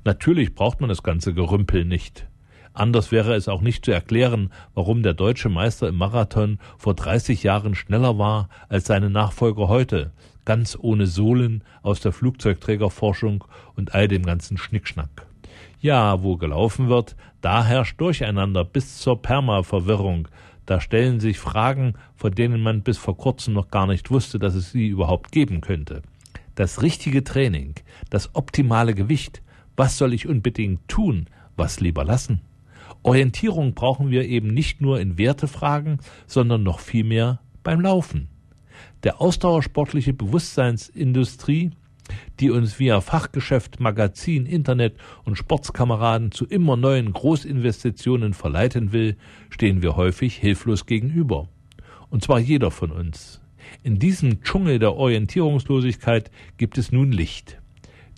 Natürlich 0.05 0.55
braucht 0.55 0.79
man 0.79 0.87
das 0.87 1.03
ganze 1.03 1.33
Gerümpel 1.33 1.83
nicht. 1.83 2.28
Anders 2.79 3.11
wäre 3.11 3.35
es 3.35 3.49
auch 3.49 3.59
nicht 3.59 3.83
zu 3.83 3.91
erklären, 3.91 4.53
warum 4.73 5.03
der 5.03 5.13
deutsche 5.13 5.49
Meister 5.49 5.89
im 5.89 5.97
Marathon 5.97 6.59
vor 6.77 6.93
30 6.93 7.43
Jahren 7.43 7.75
schneller 7.75 8.17
war 8.17 8.47
als 8.69 8.85
seine 8.85 9.09
Nachfolger 9.09 9.67
heute, 9.67 10.13
ganz 10.45 10.77
ohne 10.79 11.05
Sohlen 11.05 11.65
aus 11.83 11.99
der 11.99 12.13
Flugzeugträgerforschung 12.13 13.43
und 13.75 13.93
all 13.93 14.07
dem 14.07 14.25
ganzen 14.25 14.57
Schnickschnack. 14.57 15.27
Ja, 15.81 16.23
wo 16.23 16.37
gelaufen 16.37 16.87
wird, 16.87 17.17
da 17.41 17.65
herrscht 17.65 17.99
Durcheinander 17.99 18.63
bis 18.63 18.99
zur 18.99 19.21
Perma-Verwirrung. 19.21 20.29
Da 20.65 20.79
stellen 20.79 21.19
sich 21.19 21.37
Fragen, 21.37 21.95
von 22.15 22.33
denen 22.33 22.63
man 22.63 22.81
bis 22.81 22.97
vor 22.97 23.17
kurzem 23.17 23.55
noch 23.55 23.71
gar 23.71 23.87
nicht 23.87 24.09
wusste, 24.09 24.39
dass 24.39 24.55
es 24.55 24.71
sie 24.71 24.87
überhaupt 24.87 25.33
geben 25.33 25.59
könnte. 25.59 26.01
Das 26.55 26.81
richtige 26.81 27.25
Training, 27.25 27.75
das 28.09 28.35
optimale 28.35 28.93
Gewicht, 28.93 29.41
was 29.75 29.97
soll 29.97 30.13
ich 30.13 30.27
unbedingt 30.27 30.87
tun, 30.87 31.25
was 31.57 31.81
lieber 31.81 32.05
lassen? 32.05 32.39
Orientierung 33.03 33.73
brauchen 33.73 34.09
wir 34.09 34.25
eben 34.25 34.53
nicht 34.53 34.81
nur 34.81 34.99
in 34.99 35.17
Wertefragen, 35.17 35.99
sondern 36.27 36.63
noch 36.63 36.79
vielmehr 36.79 37.39
beim 37.63 37.81
Laufen. 37.81 38.27
Der 39.03 39.21
ausdauersportliche 39.21 40.13
Bewusstseinsindustrie, 40.13 41.71
die 42.39 42.49
uns 42.49 42.79
via 42.79 43.01
Fachgeschäft, 43.01 43.79
Magazin, 43.79 44.45
Internet 44.45 44.95
und 45.23 45.37
Sportskameraden 45.37 46.31
zu 46.31 46.45
immer 46.45 46.75
neuen 46.75 47.13
Großinvestitionen 47.13 48.33
verleiten 48.33 48.91
will, 48.91 49.15
stehen 49.49 49.81
wir 49.81 49.95
häufig 49.95 50.35
hilflos 50.35 50.85
gegenüber. 50.85 51.47
Und 52.09 52.23
zwar 52.23 52.39
jeder 52.39 52.71
von 52.71 52.91
uns. 52.91 53.41
In 53.83 53.99
diesem 53.99 54.41
Dschungel 54.41 54.79
der 54.79 54.95
Orientierungslosigkeit 54.95 56.31
gibt 56.57 56.77
es 56.77 56.91
nun 56.91 57.11
Licht. 57.11 57.61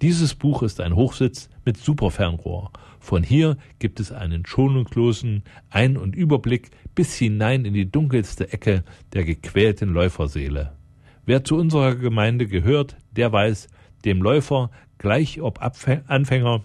Dieses 0.02 0.34
Buch 0.34 0.64
ist 0.64 0.80
ein 0.82 0.96
Hochsitz 0.96 1.50
mit 1.66 1.78
Superfernrohr 1.78 2.72
von 3.02 3.24
hier 3.24 3.58
gibt 3.80 4.00
es 4.00 4.12
einen 4.12 4.46
schonungslosen 4.46 5.44
Ein- 5.72 5.98
und 5.98 6.16
Überblick 6.16 6.70
bis 6.94 7.16
hinein 7.16 7.66
in 7.66 7.74
die 7.74 7.92
dunkelste 7.92 8.54
Ecke 8.54 8.84
der 9.14 9.26
gequälten 9.26 9.90
Läuferseele. 9.90 10.78
Wer 11.26 11.44
zu 11.44 11.58
unserer 11.58 11.96
Gemeinde 11.96 12.46
gehört, 12.46 12.96
der 13.12 13.32
weiß, 13.32 13.70
dem 14.06 14.22
Läufer, 14.22 14.70
gleich 15.00 15.42
ob 15.42 15.62
Anfänger, 15.62 16.64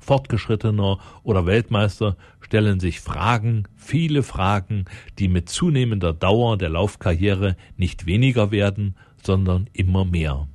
Fortgeschrittener 0.00 0.98
oder 1.22 1.46
Weltmeister, 1.46 2.16
stellen 2.40 2.80
sich 2.80 3.00
Fragen, 3.00 3.68
viele 3.76 4.24
Fragen, 4.24 4.86
die 5.20 5.28
mit 5.28 5.48
zunehmender 5.48 6.12
Dauer 6.12 6.58
der 6.58 6.70
Laufkarriere 6.70 7.56
nicht 7.76 8.06
weniger 8.06 8.50
werden, 8.50 8.96
sondern 9.22 9.70
immer 9.72 10.04
mehr. 10.04 10.48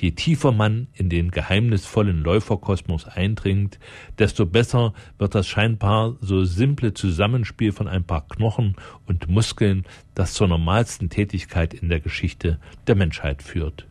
Je 0.00 0.12
tiefer 0.12 0.50
man 0.50 0.86
in 0.94 1.10
den 1.10 1.30
geheimnisvollen 1.30 2.22
Läuferkosmos 2.22 3.04
eindringt, 3.04 3.78
desto 4.18 4.46
besser 4.46 4.94
wird 5.18 5.34
das 5.34 5.46
scheinbar 5.46 6.16
so 6.22 6.42
simple 6.44 6.94
Zusammenspiel 6.94 7.70
von 7.72 7.86
ein 7.86 8.04
paar 8.04 8.26
Knochen 8.26 8.76
und 9.06 9.28
Muskeln, 9.28 9.84
das 10.14 10.32
zur 10.32 10.48
normalsten 10.48 11.10
Tätigkeit 11.10 11.74
in 11.74 11.90
der 11.90 12.00
Geschichte 12.00 12.58
der 12.86 12.94
Menschheit 12.94 13.42
führt. 13.42 13.86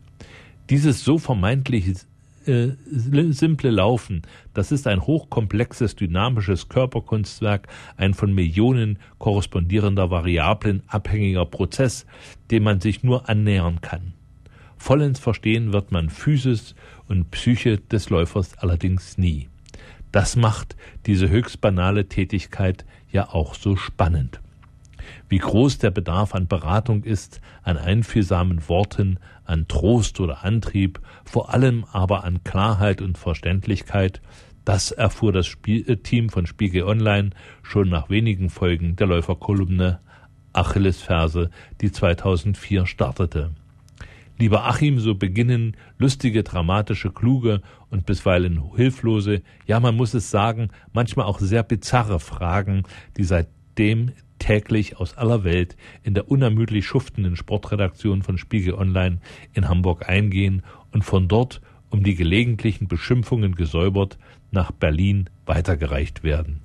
Dieses 0.68 1.04
so 1.04 1.16
vermeintlich 1.18 1.94
äh, 2.44 2.70
simple 2.90 3.70
Laufen, 3.70 4.22
das 4.52 4.72
ist 4.72 4.88
ein 4.88 5.06
hochkomplexes, 5.06 5.94
dynamisches 5.94 6.68
Körperkunstwerk, 6.68 7.68
ein 7.96 8.14
von 8.14 8.34
Millionen 8.34 8.98
korrespondierender 9.18 10.10
Variablen 10.10 10.82
abhängiger 10.88 11.46
Prozess, 11.46 12.04
dem 12.50 12.64
man 12.64 12.80
sich 12.80 13.04
nur 13.04 13.28
annähern 13.28 13.80
kann. 13.80 14.14
Vollends 14.80 15.20
verstehen 15.20 15.74
wird 15.74 15.92
man 15.92 16.08
Physis 16.08 16.74
und 17.06 17.30
Psyche 17.30 17.76
des 17.76 18.08
Läufers 18.08 18.56
allerdings 18.56 19.18
nie. 19.18 19.50
Das 20.10 20.36
macht 20.36 20.74
diese 21.04 21.28
höchst 21.28 21.60
banale 21.60 22.08
Tätigkeit 22.08 22.86
ja 23.12 23.28
auch 23.28 23.54
so 23.54 23.76
spannend. 23.76 24.40
Wie 25.28 25.36
groß 25.36 25.78
der 25.78 25.90
Bedarf 25.90 26.34
an 26.34 26.48
Beratung 26.48 27.04
ist, 27.04 27.42
an 27.62 27.76
einfühlsamen 27.76 28.70
Worten, 28.70 29.18
an 29.44 29.68
Trost 29.68 30.18
oder 30.18 30.44
Antrieb, 30.44 30.98
vor 31.26 31.52
allem 31.52 31.84
aber 31.92 32.24
an 32.24 32.42
Klarheit 32.42 33.02
und 33.02 33.18
Verständlichkeit, 33.18 34.22
das 34.64 34.92
erfuhr 34.92 35.32
das 35.32 35.46
Spiel 35.46 35.84
Team 35.98 36.30
von 36.30 36.46
Spiegel 36.46 36.84
Online 36.84 37.30
schon 37.62 37.90
nach 37.90 38.08
wenigen 38.08 38.48
Folgen 38.48 38.96
der 38.96 39.08
Läuferkolumne 39.08 40.00
Achillesferse, 40.54 41.50
die 41.82 41.92
2004 41.92 42.86
startete. 42.86 43.50
Lieber 44.40 44.64
Achim, 44.64 44.98
so 45.00 45.14
beginnen 45.14 45.76
lustige, 45.98 46.42
dramatische, 46.42 47.10
kluge 47.10 47.60
und 47.90 48.06
bisweilen 48.06 48.74
hilflose, 48.74 49.42
ja 49.66 49.80
man 49.80 49.94
muss 49.94 50.14
es 50.14 50.30
sagen, 50.30 50.70
manchmal 50.94 51.26
auch 51.26 51.40
sehr 51.40 51.62
bizarre 51.62 52.18
Fragen, 52.20 52.84
die 53.18 53.24
seitdem 53.24 54.12
täglich 54.38 54.96
aus 54.96 55.18
aller 55.18 55.44
Welt 55.44 55.76
in 56.04 56.14
der 56.14 56.30
unermüdlich 56.30 56.86
schuftenden 56.86 57.36
Sportredaktion 57.36 58.22
von 58.22 58.38
Spiegel 58.38 58.72
Online 58.72 59.18
in 59.52 59.68
Hamburg 59.68 60.08
eingehen 60.08 60.62
und 60.90 61.04
von 61.04 61.28
dort, 61.28 61.60
um 61.90 62.02
die 62.02 62.14
gelegentlichen 62.14 62.88
Beschimpfungen 62.88 63.54
gesäubert, 63.54 64.16
nach 64.52 64.72
Berlin 64.72 65.28
weitergereicht 65.44 66.24
werden. 66.24 66.60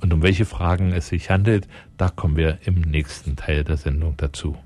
Und 0.00 0.14
um 0.14 0.22
welche 0.22 0.44
Fragen 0.44 0.92
es 0.92 1.08
sich 1.08 1.30
handelt, 1.30 1.66
da 1.96 2.10
kommen 2.10 2.36
wir 2.36 2.58
im 2.64 2.80
nächsten 2.80 3.34
Teil 3.34 3.64
der 3.64 3.76
Sendung 3.76 4.14
dazu. 4.18 4.56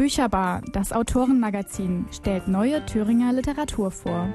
Bücherbar, 0.00 0.62
das 0.72 0.94
Autorenmagazin, 0.94 2.06
stellt 2.10 2.48
neue 2.48 2.86
Thüringer 2.86 3.34
Literatur 3.34 3.90
vor. 3.90 4.30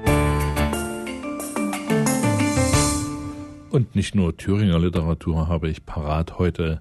Und 3.70 3.96
nicht 3.96 4.14
nur 4.14 4.36
Thüringer 4.36 4.78
Literatur 4.78 5.48
habe 5.48 5.68
ich 5.68 5.84
parat 5.84 6.38
heute 6.38 6.80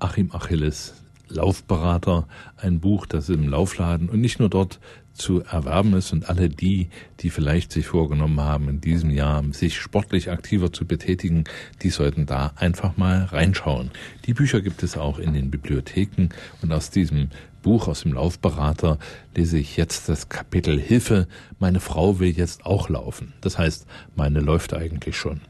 Achim 0.00 0.32
Achilles, 0.32 1.03
Laufberater, 1.28 2.26
ein 2.56 2.80
Buch, 2.80 3.06
das 3.06 3.28
im 3.28 3.48
Laufladen 3.48 4.08
und 4.08 4.20
nicht 4.20 4.38
nur 4.38 4.48
dort 4.48 4.80
zu 5.14 5.42
erwerben 5.42 5.94
ist 5.94 6.12
und 6.12 6.28
alle 6.28 6.48
die, 6.48 6.88
die 7.20 7.30
vielleicht 7.30 7.72
sich 7.72 7.86
vorgenommen 7.86 8.40
haben, 8.40 8.68
in 8.68 8.80
diesem 8.80 9.10
Jahr 9.10 9.42
sich 9.52 9.78
sportlich 9.78 10.30
aktiver 10.30 10.72
zu 10.72 10.84
betätigen, 10.84 11.44
die 11.82 11.90
sollten 11.90 12.26
da 12.26 12.52
einfach 12.56 12.96
mal 12.96 13.24
reinschauen. 13.24 13.90
Die 14.26 14.34
Bücher 14.34 14.60
gibt 14.60 14.82
es 14.82 14.96
auch 14.96 15.18
in 15.18 15.32
den 15.32 15.50
Bibliotheken 15.50 16.30
und 16.62 16.72
aus 16.72 16.90
diesem 16.90 17.28
Buch 17.62 17.88
aus 17.88 18.02
dem 18.02 18.12
Laufberater 18.12 18.98
lese 19.34 19.56
ich 19.56 19.76
jetzt 19.76 20.08
das 20.08 20.28
Kapitel 20.28 20.78
Hilfe, 20.78 21.28
meine 21.58 21.80
Frau 21.80 22.18
will 22.18 22.30
jetzt 22.30 22.66
auch 22.66 22.88
laufen. 22.88 23.32
Das 23.40 23.56
heißt, 23.56 23.86
meine 24.16 24.40
läuft 24.40 24.74
eigentlich 24.74 25.16
schon. 25.16 25.40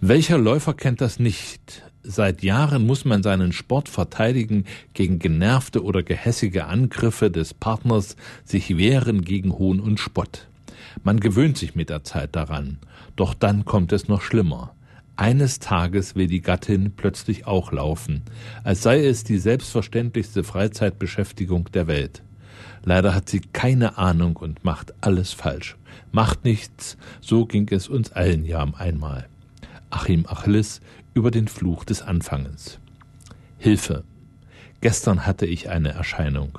Welcher 0.00 0.38
Läufer 0.38 0.74
kennt 0.74 1.00
das 1.00 1.18
nicht? 1.18 1.82
Seit 2.04 2.42
Jahren 2.42 2.84
muss 2.84 3.04
man 3.04 3.22
seinen 3.22 3.52
Sport 3.52 3.88
verteidigen 3.88 4.64
gegen 4.92 5.20
genervte 5.20 5.84
oder 5.84 6.02
gehässige 6.02 6.66
Angriffe 6.66 7.30
des 7.30 7.54
Partners, 7.54 8.16
sich 8.44 8.76
wehren 8.76 9.22
gegen 9.22 9.52
Hohn 9.52 9.78
und 9.78 10.00
Spott. 10.00 10.48
Man 11.04 11.20
gewöhnt 11.20 11.56
sich 11.56 11.76
mit 11.76 11.90
der 11.90 12.02
Zeit 12.02 12.34
daran, 12.34 12.78
doch 13.14 13.34
dann 13.34 13.64
kommt 13.64 13.92
es 13.92 14.08
noch 14.08 14.20
schlimmer. 14.20 14.74
Eines 15.14 15.60
Tages 15.60 16.16
will 16.16 16.26
die 16.26 16.40
Gattin 16.40 16.92
plötzlich 16.96 17.46
auch 17.46 17.70
laufen, 17.70 18.22
als 18.64 18.82
sei 18.82 19.06
es 19.06 19.22
die 19.22 19.38
selbstverständlichste 19.38 20.42
Freizeitbeschäftigung 20.42 21.70
der 21.72 21.86
Welt. 21.86 22.22
Leider 22.82 23.14
hat 23.14 23.28
sie 23.28 23.40
keine 23.52 23.96
Ahnung 23.96 24.36
und 24.36 24.64
macht 24.64 24.92
alles 25.02 25.32
falsch. 25.32 25.76
Macht 26.10 26.44
nichts, 26.44 26.96
so 27.20 27.46
ging 27.46 27.68
es 27.70 27.88
uns 27.88 28.10
allen 28.10 28.44
ja 28.44 28.66
einmal. 28.76 29.28
Achim 29.90 30.24
Achilles 30.26 30.80
über 31.14 31.30
den 31.30 31.48
Fluch 31.48 31.84
des 31.84 32.02
Anfangens. 32.02 32.78
Hilfe. 33.58 34.04
Gestern 34.80 35.26
hatte 35.26 35.46
ich 35.46 35.68
eine 35.68 35.90
Erscheinung. 35.90 36.58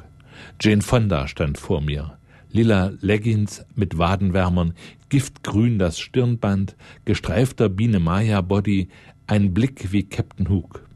Jane 0.61 0.81
Fonda 0.81 1.27
stand 1.27 1.57
vor 1.57 1.81
mir. 1.81 2.17
Lila 2.51 2.93
Leggings 3.01 3.65
mit 3.75 3.97
Wadenwärmern, 3.97 4.75
giftgrün 5.09 5.79
das 5.79 5.99
Stirnband, 5.99 6.75
gestreifter 7.03 7.67
Biene 7.67 7.99
Maya 7.99 8.41
Body, 8.41 8.89
ein 9.25 9.55
Blick 9.55 9.91
wie 9.91 10.03
Captain 10.03 10.49
Hook. 10.49 10.87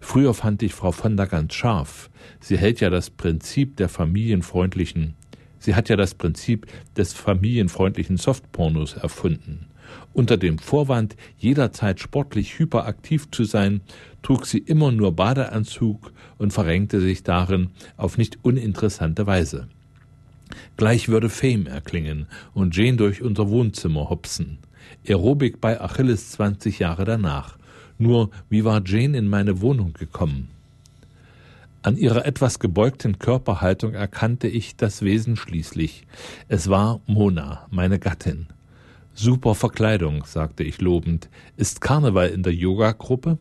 Früher 0.00 0.34
fand 0.34 0.62
ich 0.64 0.74
Frau 0.74 0.90
Fonda 0.90 1.26
ganz 1.26 1.54
scharf. 1.54 2.10
Sie 2.40 2.58
hält 2.58 2.80
ja 2.80 2.90
das 2.90 3.10
Prinzip 3.10 3.76
der 3.76 3.88
familienfreundlichen, 3.88 5.14
sie 5.60 5.76
hat 5.76 5.88
ja 5.88 5.94
das 5.94 6.14
Prinzip 6.14 6.66
des 6.96 7.12
familienfreundlichen 7.12 8.16
Softpornos 8.16 8.94
erfunden. 8.94 9.67
Unter 10.12 10.36
dem 10.36 10.58
Vorwand, 10.58 11.16
jederzeit 11.38 12.00
sportlich 12.00 12.58
hyperaktiv 12.58 13.30
zu 13.30 13.44
sein, 13.44 13.80
trug 14.22 14.46
sie 14.46 14.58
immer 14.58 14.92
nur 14.92 15.12
Badeanzug 15.12 16.12
und 16.38 16.52
verrenkte 16.52 17.00
sich 17.00 17.22
darin 17.22 17.70
auf 17.96 18.18
nicht 18.18 18.38
uninteressante 18.42 19.26
Weise. 19.26 19.68
Gleich 20.76 21.08
würde 21.08 21.28
Fame 21.28 21.66
erklingen 21.66 22.26
und 22.54 22.76
Jane 22.76 22.96
durch 22.96 23.22
unser 23.22 23.48
Wohnzimmer 23.48 24.08
hopsen. 24.08 24.58
Aerobik 25.06 25.60
bei 25.60 25.80
Achilles 25.80 26.30
20 26.32 26.78
Jahre 26.78 27.04
danach. 27.04 27.58
Nur, 27.98 28.30
wie 28.48 28.64
war 28.64 28.82
Jane 28.84 29.18
in 29.18 29.28
meine 29.28 29.60
Wohnung 29.60 29.92
gekommen? 29.92 30.48
An 31.82 31.96
ihrer 31.96 32.26
etwas 32.26 32.58
gebeugten 32.58 33.18
Körperhaltung 33.18 33.94
erkannte 33.94 34.48
ich 34.48 34.76
das 34.76 35.02
Wesen 35.02 35.36
schließlich. 35.36 36.06
Es 36.48 36.68
war 36.68 37.00
Mona, 37.06 37.66
meine 37.70 37.98
Gattin. 37.98 38.46
Super 39.20 39.56
Verkleidung, 39.56 40.22
sagte 40.26 40.62
ich 40.62 40.80
lobend. 40.80 41.28
Ist 41.56 41.80
Karneval 41.80 42.28
in 42.28 42.44
der 42.44 42.54
Yoga-Gruppe? 42.54 43.38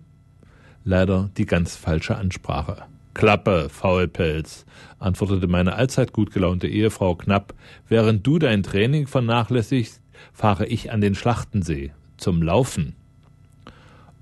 Leider 0.83 1.29
die 1.37 1.45
ganz 1.45 1.75
falsche 1.75 2.15
Ansprache. 2.15 2.85
Klappe, 3.13 3.69
Faulpelz, 3.69 4.65
antwortete 4.97 5.45
meine 5.45 5.75
allzeit 5.75 6.13
gut 6.13 6.31
gelaunte 6.31 6.67
Ehefrau 6.67 7.13
knapp. 7.13 7.53
Während 7.87 8.25
du 8.25 8.39
dein 8.39 8.63
Training 8.63 9.05
vernachlässigst, 9.05 10.01
fahre 10.33 10.65
ich 10.65 10.91
an 10.91 10.99
den 10.99 11.13
Schlachtensee 11.13 11.91
zum 12.17 12.41
Laufen. 12.41 12.95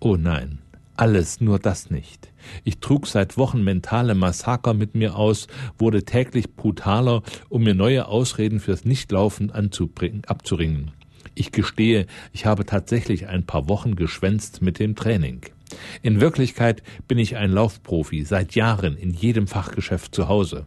Oh 0.01 0.17
nein, 0.17 0.57
alles 0.97 1.39
nur 1.39 1.57
das 1.57 1.89
nicht. 1.89 2.33
Ich 2.65 2.79
trug 2.79 3.07
seit 3.07 3.37
Wochen 3.37 3.63
mentale 3.63 4.13
Massaker 4.13 4.73
mit 4.73 4.93
mir 4.93 5.15
aus, 5.15 5.47
wurde 5.77 6.03
täglich 6.03 6.53
brutaler, 6.57 7.23
um 7.47 7.63
mir 7.63 7.75
neue 7.75 8.09
Ausreden 8.09 8.59
fürs 8.59 8.83
Nichtlaufen 8.83 9.51
abzuringen. 9.51 10.91
Ich 11.35 11.51
gestehe, 11.51 12.07
ich 12.31 12.45
habe 12.45 12.65
tatsächlich 12.65 13.27
ein 13.27 13.45
paar 13.45 13.67
Wochen 13.67 13.95
geschwänzt 13.95 14.61
mit 14.61 14.79
dem 14.79 14.95
Training. 14.95 15.41
In 16.01 16.21
Wirklichkeit 16.21 16.81
bin 17.09 17.17
ich 17.17 17.35
ein 17.35 17.51
Laufprofi, 17.51 18.23
seit 18.23 18.55
Jahren 18.55 18.95
in 18.95 19.13
jedem 19.13 19.47
Fachgeschäft 19.47 20.15
zu 20.15 20.29
Hause. 20.29 20.65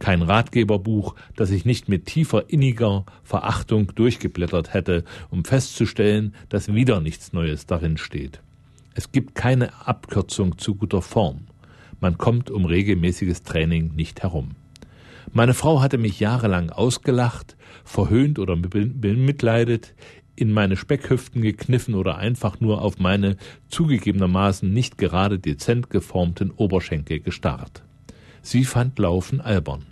Kein 0.00 0.22
Ratgeberbuch, 0.22 1.14
das 1.36 1.50
ich 1.50 1.64
nicht 1.64 1.88
mit 1.88 2.06
tiefer 2.06 2.50
inniger 2.50 3.04
Verachtung 3.22 3.94
durchgeblättert 3.94 4.74
hätte, 4.74 5.04
um 5.30 5.44
festzustellen, 5.44 6.34
dass 6.48 6.74
wieder 6.74 7.00
nichts 7.00 7.32
Neues 7.32 7.66
darin 7.66 7.96
steht. 7.96 8.40
Es 8.94 9.12
gibt 9.12 9.36
keine 9.36 9.86
Abkürzung 9.86 10.58
zu 10.58 10.74
guter 10.74 11.02
Form. 11.02 11.46
Man 12.00 12.18
kommt 12.18 12.50
um 12.50 12.64
regelmäßiges 12.64 13.42
Training 13.42 13.94
nicht 13.94 14.22
herum. 14.22 14.56
Meine 15.32 15.54
Frau 15.54 15.80
hatte 15.80 15.96
mich 15.96 16.18
jahrelang 16.18 16.70
ausgelacht, 16.70 17.56
verhöhnt 17.84 18.40
oder 18.40 18.56
bemitleidet, 18.56 19.94
in 20.34 20.52
meine 20.52 20.76
Speckhüften 20.76 21.42
gekniffen 21.42 21.94
oder 21.94 22.16
einfach 22.16 22.60
nur 22.60 22.82
auf 22.82 22.98
meine 22.98 23.36
zugegebenermaßen 23.68 24.72
nicht 24.72 24.98
gerade 24.98 25.38
dezent 25.38 25.90
geformten 25.90 26.50
Oberschenkel 26.50 27.20
gestarrt. 27.20 27.84
Sie 28.42 28.64
fand 28.64 28.98
Laufen 28.98 29.40
albern. 29.40 29.84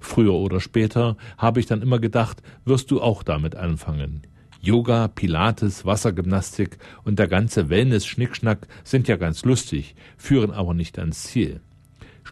Früher 0.00 0.34
oder 0.34 0.60
später 0.60 1.16
habe 1.36 1.60
ich 1.60 1.66
dann 1.66 1.82
immer 1.82 1.98
gedacht, 1.98 2.42
wirst 2.64 2.90
du 2.90 3.00
auch 3.00 3.22
damit 3.22 3.54
anfangen. 3.54 4.22
Yoga, 4.60 5.08
Pilates, 5.08 5.84
Wassergymnastik 5.84 6.78
und 7.04 7.18
der 7.18 7.28
ganze 7.28 7.68
Wellness-Schnickschnack 7.68 8.66
sind 8.84 9.08
ja 9.08 9.16
ganz 9.16 9.44
lustig, 9.44 9.94
führen 10.16 10.52
aber 10.52 10.74
nicht 10.74 10.98
ans 10.98 11.24
Ziel. 11.24 11.60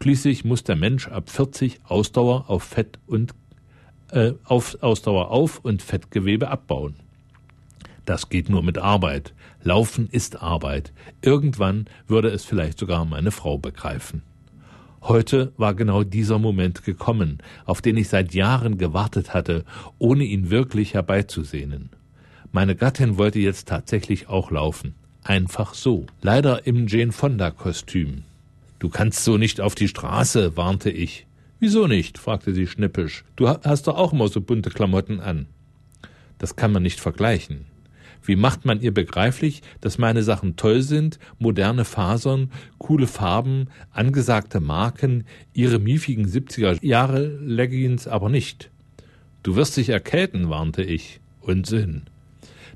Schließlich 0.01 0.45
muss 0.45 0.63
der 0.63 0.75
Mensch 0.75 1.07
ab 1.09 1.29
40 1.29 1.81
Ausdauer 1.83 2.49
auf 2.49 2.63
Fett 2.63 2.97
und 3.05 3.35
äh, 4.11 4.33
auf 4.45 4.81
Ausdauer 4.81 5.29
auf 5.29 5.59
und 5.59 5.83
Fettgewebe 5.83 6.49
abbauen. 6.49 6.95
Das 8.05 8.29
geht 8.29 8.49
nur 8.49 8.63
mit 8.63 8.79
Arbeit. 8.79 9.35
Laufen 9.61 10.09
ist 10.11 10.41
Arbeit. 10.41 10.91
Irgendwann 11.21 11.85
würde 12.07 12.29
es 12.29 12.45
vielleicht 12.45 12.79
sogar 12.79 13.05
meine 13.05 13.29
Frau 13.29 13.59
begreifen. 13.59 14.23
Heute 15.03 15.53
war 15.57 15.75
genau 15.75 16.03
dieser 16.03 16.39
Moment 16.39 16.83
gekommen, 16.83 17.37
auf 17.65 17.83
den 17.83 17.95
ich 17.95 18.09
seit 18.09 18.33
Jahren 18.33 18.79
gewartet 18.79 19.35
hatte, 19.35 19.65
ohne 19.99 20.23
ihn 20.23 20.49
wirklich 20.49 20.95
herbeizusehnen. 20.95 21.91
Meine 22.51 22.75
Gattin 22.75 23.19
wollte 23.19 23.39
jetzt 23.39 23.67
tatsächlich 23.67 24.29
auch 24.29 24.49
laufen. 24.49 24.95
Einfach 25.23 25.75
so. 25.75 26.07
Leider 26.21 26.65
im 26.65 26.87
Jane 26.87 27.11
Fonda 27.11 27.51
Kostüm. 27.51 28.23
Du 28.81 28.89
kannst 28.89 29.23
so 29.23 29.37
nicht 29.37 29.61
auf 29.61 29.75
die 29.75 29.87
Straße, 29.87 30.57
warnte 30.57 30.89
ich. 30.89 31.27
Wieso 31.59 31.85
nicht? 31.85 32.17
fragte 32.17 32.51
sie 32.51 32.65
schnippisch. 32.65 33.23
Du 33.35 33.47
hast 33.47 33.85
doch 33.85 33.95
auch 33.95 34.11
immer 34.11 34.27
so 34.27 34.41
bunte 34.41 34.71
Klamotten 34.71 35.19
an. 35.19 35.45
Das 36.39 36.55
kann 36.55 36.71
man 36.71 36.81
nicht 36.81 36.99
vergleichen. 36.99 37.65
Wie 38.23 38.35
macht 38.35 38.65
man 38.65 38.81
ihr 38.81 38.91
begreiflich, 38.91 39.61
dass 39.81 39.99
meine 39.99 40.23
Sachen 40.23 40.55
toll 40.55 40.81
sind, 40.81 41.19
moderne 41.37 41.85
Fasern, 41.85 42.49
coole 42.79 43.05
Farben, 43.05 43.67
angesagte 43.91 44.59
Marken, 44.59 45.25
ihre 45.53 45.77
miefigen 45.77 46.25
70er 46.25 46.83
Jahre 46.83 47.27
Leggings 47.27 48.07
aber 48.07 48.29
nicht? 48.29 48.71
Du 49.43 49.55
wirst 49.55 49.77
dich 49.77 49.89
erkälten, 49.89 50.49
warnte 50.49 50.81
ich. 50.81 51.19
Unsinn. 51.41 52.07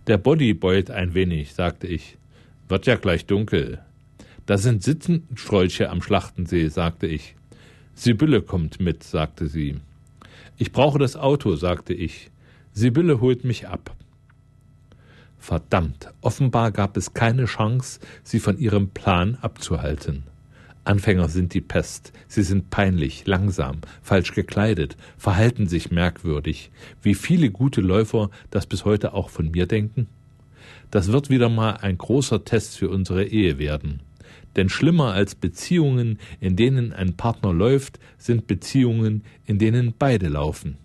Der 0.05 0.19
Body 0.19 0.53
beult 0.53 0.91
ein 0.91 1.15
wenig, 1.15 1.55
sagte 1.55 1.87
ich. 1.87 2.19
Wird 2.69 2.85
ja 2.85 2.95
gleich 2.95 3.25
dunkel. 3.25 3.79
Da 4.45 4.57
sind 4.57 4.83
Sitzenstrolche 4.83 5.89
am 5.89 6.01
Schlachtensee, 6.01 6.67
sagte 6.67 7.07
ich. 7.07 7.35
Sibylle 7.95 8.41
kommt 8.41 8.79
mit, 8.79 9.03
sagte 9.03 9.47
sie. 9.47 9.77
Ich 10.57 10.71
brauche 10.71 10.99
das 10.99 11.15
Auto, 11.15 11.55
sagte 11.55 11.93
ich. 11.93 12.29
Sibylle 12.73 13.21
holt 13.21 13.43
mich 13.43 13.67
ab. 13.67 13.95
Verdammt, 15.39 16.09
offenbar 16.21 16.71
gab 16.71 16.97
es 16.97 17.13
keine 17.13 17.45
Chance, 17.45 17.99
sie 18.23 18.39
von 18.39 18.57
ihrem 18.57 18.89
Plan 18.89 19.37
abzuhalten. 19.41 20.23
Anfänger 20.83 21.29
sind 21.29 21.53
die 21.55 21.61
Pest. 21.61 22.13
Sie 22.27 22.43
sind 22.43 22.69
peinlich, 22.69 23.25
langsam, 23.25 23.77
falsch 24.03 24.33
gekleidet, 24.33 24.97
verhalten 25.17 25.67
sich 25.67 25.89
merkwürdig. 25.89 26.69
Wie 27.01 27.15
viele 27.15 27.49
gute 27.49 27.81
Läufer 27.81 28.29
das 28.51 28.67
bis 28.67 28.85
heute 28.85 29.13
auch 29.13 29.29
von 29.29 29.49
mir 29.49 29.65
denken? 29.65 30.07
Das 30.91 31.11
wird 31.11 31.29
wieder 31.29 31.49
mal 31.49 31.77
ein 31.77 31.97
großer 31.97 32.45
Test 32.45 32.77
für 32.77 32.89
unsere 32.89 33.25
Ehe 33.25 33.57
werden. 33.57 34.01
Denn 34.55 34.69
schlimmer 34.69 35.13
als 35.13 35.35
Beziehungen, 35.35 36.19
in 36.39 36.55
denen 36.55 36.93
ein 36.93 37.15
Partner 37.15 37.53
läuft, 37.53 37.99
sind 38.17 38.47
Beziehungen, 38.47 39.23
in 39.45 39.59
denen 39.59 39.93
beide 39.97 40.29
laufen. 40.29 40.77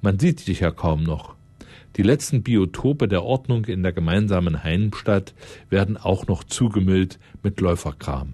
Man 0.00 0.18
sieht 0.18 0.40
sich 0.40 0.60
ja 0.60 0.70
kaum 0.70 1.02
noch. 1.02 1.34
Die 1.96 2.02
letzten 2.02 2.42
Biotope 2.42 3.06
der 3.06 3.22
Ordnung 3.22 3.66
in 3.66 3.82
der 3.82 3.92
gemeinsamen 3.92 4.64
Heimstatt 4.64 5.34
werden 5.68 5.98
auch 5.98 6.26
noch 6.26 6.42
zugemüllt 6.42 7.18
mit 7.42 7.60
Läuferkram. 7.60 8.32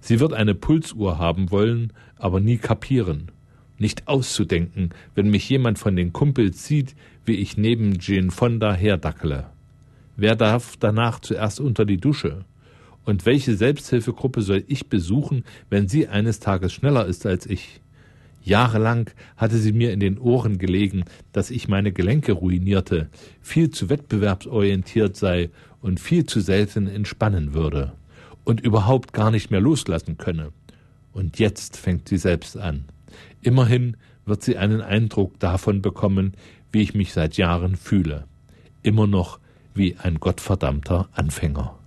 Sie 0.00 0.18
wird 0.18 0.32
eine 0.32 0.54
Pulsuhr 0.54 1.18
haben 1.18 1.50
wollen, 1.50 1.92
aber 2.16 2.40
nie 2.40 2.58
kapieren. 2.58 3.30
Nicht 3.78 4.08
auszudenken, 4.08 4.90
wenn 5.14 5.30
mich 5.30 5.48
jemand 5.48 5.78
von 5.78 5.96
den 5.96 6.12
Kumpels 6.12 6.66
sieht, 6.66 6.94
wie 7.24 7.36
ich 7.36 7.56
neben 7.56 7.96
Jane 8.00 8.30
Fonda 8.30 8.74
herdackele. 8.74 9.46
Wer 10.16 10.36
darf 10.36 10.76
danach 10.78 11.20
zuerst 11.20 11.60
unter 11.60 11.84
die 11.84 11.96
Dusche? 11.96 12.44
Und 13.04 13.26
welche 13.26 13.56
Selbsthilfegruppe 13.56 14.42
soll 14.42 14.64
ich 14.66 14.88
besuchen, 14.88 15.44
wenn 15.68 15.88
sie 15.88 16.08
eines 16.08 16.40
Tages 16.40 16.72
schneller 16.72 17.06
ist 17.06 17.26
als 17.26 17.46
ich? 17.46 17.80
Jahrelang 18.42 19.10
hatte 19.36 19.58
sie 19.58 19.72
mir 19.72 19.92
in 19.92 20.00
den 20.00 20.18
Ohren 20.18 20.58
gelegen, 20.58 21.04
dass 21.32 21.50
ich 21.50 21.68
meine 21.68 21.92
Gelenke 21.92 22.32
ruinierte, 22.32 23.08
viel 23.42 23.70
zu 23.70 23.88
wettbewerbsorientiert 23.90 25.16
sei 25.16 25.50
und 25.82 26.00
viel 26.00 26.24
zu 26.24 26.40
selten 26.40 26.86
entspannen 26.86 27.52
würde 27.52 27.92
und 28.44 28.60
überhaupt 28.60 29.12
gar 29.12 29.30
nicht 29.30 29.50
mehr 29.50 29.60
loslassen 29.60 30.16
könne. 30.16 30.52
Und 31.12 31.38
jetzt 31.38 31.76
fängt 31.76 32.08
sie 32.08 32.18
selbst 32.18 32.56
an. 32.56 32.84
Immerhin 33.42 33.96
wird 34.24 34.42
sie 34.42 34.56
einen 34.56 34.80
Eindruck 34.80 35.38
davon 35.38 35.82
bekommen, 35.82 36.34
wie 36.72 36.82
ich 36.82 36.94
mich 36.94 37.12
seit 37.12 37.36
Jahren 37.36 37.76
fühle. 37.76 38.24
Immer 38.82 39.06
noch 39.06 39.38
wie 39.74 39.96
ein 39.96 40.20
gottverdammter 40.20 41.08
Anfänger. 41.12 41.79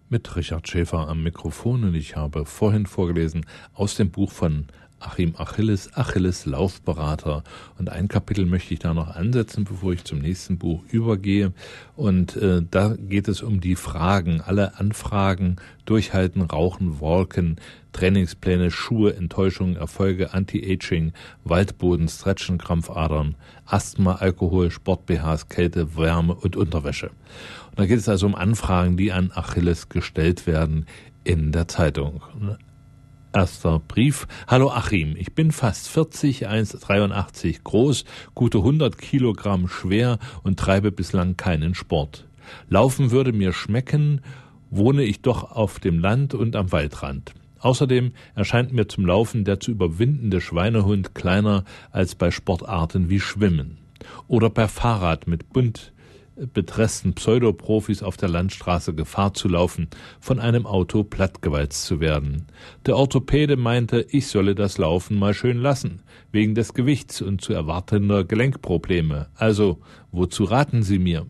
mit 0.08 0.36
Richard 0.38 0.70
Schäfer 0.70 1.10
am 1.10 1.24
Mikrofon 1.24 1.84
und 1.84 1.96
ich 1.96 2.16
habe 2.16 2.46
vorhin 2.46 2.86
vorgelesen 2.86 3.46
aus 3.74 3.96
dem 3.96 4.12
Buch 4.12 4.32
von 4.32 4.68
Achim 5.04 5.34
Achilles, 5.38 5.90
Achilles 5.96 6.46
Laufberater. 6.46 7.44
Und 7.78 7.90
ein 7.90 8.08
Kapitel 8.08 8.46
möchte 8.46 8.74
ich 8.74 8.80
da 8.80 8.94
noch 8.94 9.16
ansetzen, 9.16 9.66
bevor 9.66 9.94
ich 9.94 10.04
zum 10.04 10.20
nächsten 10.20 10.58
Buch 10.58 10.84
übergehe. 10.90 11.54
Und 11.96 12.36
äh, 12.38 12.62
da 12.70 12.96
geht 12.98 13.28
es 13.28 13.42
um 13.42 13.62
die 13.62 13.76
Fragen, 13.76 14.42
alle 14.42 14.80
Anfragen, 14.80 15.58
Durchhalten, 15.86 16.42
Rauchen, 16.42 17.02
Walken, 17.02 17.58
Trainingspläne, 17.92 18.72
Schuhe, 18.72 19.16
Enttäuschungen, 19.16 19.76
Erfolge, 19.76 20.34
Anti-Aging, 20.34 21.14
Waldboden, 21.44 22.08
Stretchen, 22.08 22.58
Krampfadern, 22.58 23.36
Asthma, 23.66 24.16
Alkohol, 24.16 24.72
Sport-BHs, 24.72 25.48
Kälte, 25.50 25.96
Wärme 25.96 26.34
und 26.34 26.56
Unterwäsche. 26.56 27.12
Und 27.70 27.80
da 27.80 27.86
geht 27.86 28.00
es 28.00 28.10
also 28.10 28.26
um 28.26 28.36
Anfragen, 28.36 28.98
die 28.98 29.12
an 29.12 29.32
Achilles 29.34 29.90
gestellt 29.90 30.48
werden 30.48 30.86
in 31.24 31.52
der 31.52 31.68
Zeitung. 31.68 32.22
Erster 33.34 33.82
Brief. 33.88 34.28
Hallo 34.48 34.70
Achim, 34.70 35.16
ich 35.18 35.34
bin 35.34 35.52
fast 35.52 35.90
40, 35.90 36.48
1,83 36.48 37.64
groß, 37.64 38.06
gute 38.36 38.60
100 38.60 38.96
Kilogramm 38.96 39.68
schwer 39.68 40.20
und 40.44 40.60
treibe 40.60 40.92
bislang 40.92 41.36
keinen 41.36 41.74
Sport. 41.74 42.28
Laufen 42.70 43.10
würde 43.10 43.34
mir 43.34 43.52
schmecken, 43.52 44.22
wohne 44.70 45.02
ich 45.02 45.22
doch 45.22 45.52
auf 45.52 45.80
dem 45.80 45.98
Land 45.98 46.36
und 46.36 46.56
am 46.56 46.72
Waldrand. 46.72 47.34
Außerdem 47.60 48.12
erscheint 48.36 48.72
mir 48.72 48.88
zum 48.88 49.06
Laufen 49.06 49.46
der 49.46 49.60
zu 49.60 49.72
überwindende 49.72 50.40
Schweinehund 50.40 51.16
kleiner 51.16 51.64
als 51.92 52.14
bei 52.14 52.30
Sportarten 52.30 53.10
wie 53.10 53.20
Schwimmen. 53.20 53.80
Oder 54.28 54.52
per 54.52 54.68
Fahrrad 54.68 55.26
mit 55.26 55.52
bunt 55.54 55.93
betressten 56.36 57.14
Pseudoprofis 57.14 58.04
auf 58.04 58.18
der 58.18 58.30
Landstraße 58.30 58.94
Gefahr 58.94 59.34
zu 59.34 59.48
laufen, 59.48 59.88
von 60.20 60.40
einem 60.40 60.66
Auto 60.66 61.04
plattgewalzt 61.04 61.86
zu 61.86 62.00
werden. 62.00 62.48
Der 62.86 62.98
Orthopäde 62.98 63.58
meinte, 63.58 64.06
ich 64.10 64.28
solle 64.28 64.56
das 64.56 64.78
Laufen 64.78 65.18
mal 65.18 65.34
schön 65.34 65.58
lassen, 65.58 66.02
wegen 66.32 66.56
des 66.56 66.74
Gewichts 66.74 67.22
und 67.22 67.42
zu 67.42 67.54
erwartender 67.54 68.24
Gelenkprobleme. 68.24 69.28
Also, 69.36 69.80
wozu 70.12 70.44
raten 70.44 70.84
Sie 70.84 71.00
mir? 71.00 71.28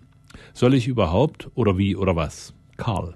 Soll 0.54 0.74
ich 0.74 0.88
überhaupt 0.88 1.50
oder 1.56 1.78
wie 1.78 1.96
oder 1.96 2.16
was? 2.16 2.54
Karl. 2.78 3.16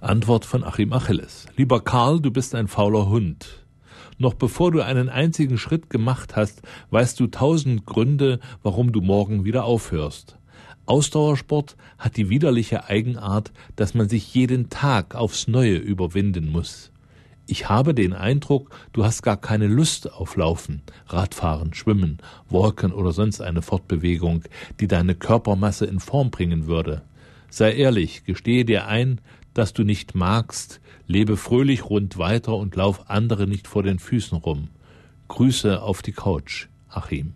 Antwort 0.00 0.44
von 0.44 0.64
Achim 0.64 0.92
Achilles. 0.92 1.46
Lieber 1.56 1.80
Karl, 1.80 2.20
du 2.20 2.30
bist 2.30 2.54
ein 2.54 2.68
fauler 2.68 3.08
Hund. 3.08 3.63
Noch 4.18 4.34
bevor 4.34 4.70
du 4.70 4.80
einen 4.80 5.08
einzigen 5.08 5.58
Schritt 5.58 5.90
gemacht 5.90 6.36
hast, 6.36 6.62
weißt 6.90 7.18
du 7.18 7.26
tausend 7.26 7.84
Gründe, 7.86 8.40
warum 8.62 8.92
du 8.92 9.00
morgen 9.00 9.44
wieder 9.44 9.64
aufhörst. 9.64 10.38
Ausdauersport 10.86 11.76
hat 11.98 12.16
die 12.16 12.28
widerliche 12.28 12.88
Eigenart, 12.88 13.52
dass 13.74 13.94
man 13.94 14.08
sich 14.08 14.34
jeden 14.34 14.68
Tag 14.68 15.14
aufs 15.14 15.48
Neue 15.48 15.76
überwinden 15.76 16.50
muss. 16.50 16.92
Ich 17.46 17.68
habe 17.68 17.94
den 17.94 18.12
Eindruck, 18.14 18.70
du 18.92 19.04
hast 19.04 19.22
gar 19.22 19.36
keine 19.38 19.66
Lust 19.66 20.10
auf 20.10 20.36
Laufen, 20.36 20.82
Radfahren, 21.08 21.74
Schwimmen, 21.74 22.18
Walken 22.48 22.92
oder 22.92 23.12
sonst 23.12 23.40
eine 23.40 23.60
Fortbewegung, 23.60 24.44
die 24.80 24.88
deine 24.88 25.14
Körpermasse 25.14 25.84
in 25.84 26.00
Form 26.00 26.30
bringen 26.30 26.66
würde. 26.66 27.02
Sei 27.50 27.74
ehrlich, 27.74 28.24
gestehe 28.24 28.64
dir 28.64 28.86
ein, 28.86 29.20
dass 29.52 29.74
du 29.74 29.84
nicht 29.84 30.14
magst, 30.14 30.80
lebe 31.06 31.36
fröhlich 31.36 31.84
rund 31.90 32.18
weiter 32.18 32.56
und 32.56 32.76
lauf 32.76 33.10
andere 33.10 33.46
nicht 33.46 33.66
vor 33.66 33.82
den 33.82 33.98
Füßen 33.98 34.36
rum. 34.38 34.68
Grüße 35.28 35.82
auf 35.82 36.02
die 36.02 36.12
Couch, 36.12 36.66
Achim. 36.88 37.34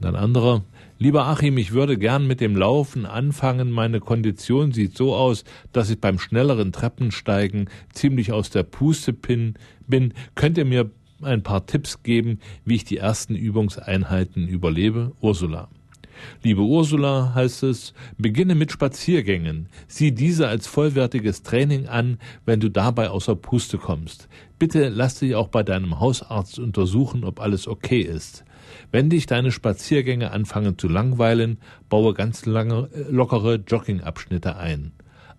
Und 0.00 0.06
ein 0.06 0.16
anderer, 0.16 0.62
lieber 0.98 1.26
Achim, 1.26 1.58
ich 1.58 1.72
würde 1.72 1.98
gern 1.98 2.26
mit 2.26 2.40
dem 2.40 2.56
Laufen 2.56 3.06
anfangen, 3.06 3.70
meine 3.70 4.00
Kondition 4.00 4.72
sieht 4.72 4.96
so 4.96 5.14
aus, 5.14 5.44
dass 5.72 5.90
ich 5.90 6.00
beim 6.00 6.18
schnelleren 6.18 6.72
Treppensteigen 6.72 7.68
ziemlich 7.92 8.32
aus 8.32 8.50
der 8.50 8.62
Puste 8.62 9.12
bin. 9.12 9.54
Könnt 10.34 10.58
ihr 10.58 10.64
mir 10.64 10.90
ein 11.20 11.42
paar 11.42 11.66
Tipps 11.66 12.02
geben, 12.02 12.38
wie 12.64 12.76
ich 12.76 12.84
die 12.84 12.98
ersten 12.98 13.34
Übungseinheiten 13.34 14.46
überlebe? 14.46 15.12
Ursula. 15.20 15.68
Liebe 16.42 16.62
Ursula, 16.62 17.32
heißt 17.34 17.62
es, 17.64 17.94
beginne 18.16 18.54
mit 18.54 18.72
Spaziergängen. 18.72 19.68
Sieh 19.86 20.12
diese 20.12 20.48
als 20.48 20.66
vollwertiges 20.66 21.42
Training 21.42 21.86
an, 21.86 22.18
wenn 22.44 22.60
du 22.60 22.68
dabei 22.68 23.10
außer 23.10 23.36
Puste 23.36 23.78
kommst. 23.78 24.28
Bitte 24.58 24.88
lass 24.88 25.18
dich 25.18 25.34
auch 25.34 25.48
bei 25.48 25.62
deinem 25.62 26.00
Hausarzt 26.00 26.58
untersuchen, 26.58 27.24
ob 27.24 27.40
alles 27.40 27.68
okay 27.68 28.00
ist. 28.00 28.44
Wenn 28.90 29.10
dich 29.10 29.26
deine 29.26 29.52
Spaziergänge 29.52 30.30
anfangen 30.30 30.78
zu 30.78 30.88
langweilen, 30.88 31.58
baue 31.88 32.14
ganz 32.14 32.46
lange, 32.46 32.88
äh, 32.92 33.10
lockere 33.10 33.56
Joggingabschnitte 33.66 34.56
ein. 34.56 34.92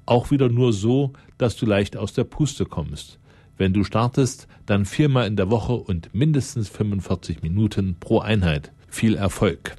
Auch 0.05 0.31
wieder 0.31 0.49
nur 0.49 0.73
so, 0.73 1.13
dass 1.37 1.55
du 1.55 1.65
leicht 1.65 1.95
aus 1.95 2.13
der 2.13 2.23
Puste 2.23 2.65
kommst. 2.65 3.19
Wenn 3.57 3.73
du 3.73 3.83
startest, 3.83 4.47
dann 4.65 4.85
viermal 4.85 5.27
in 5.27 5.35
der 5.35 5.49
Woche 5.49 5.73
und 5.73 6.13
mindestens 6.13 6.69
45 6.69 7.41
Minuten 7.41 7.97
pro 7.99 8.19
Einheit. 8.19 8.71
Viel 8.87 9.15
Erfolg! 9.15 9.75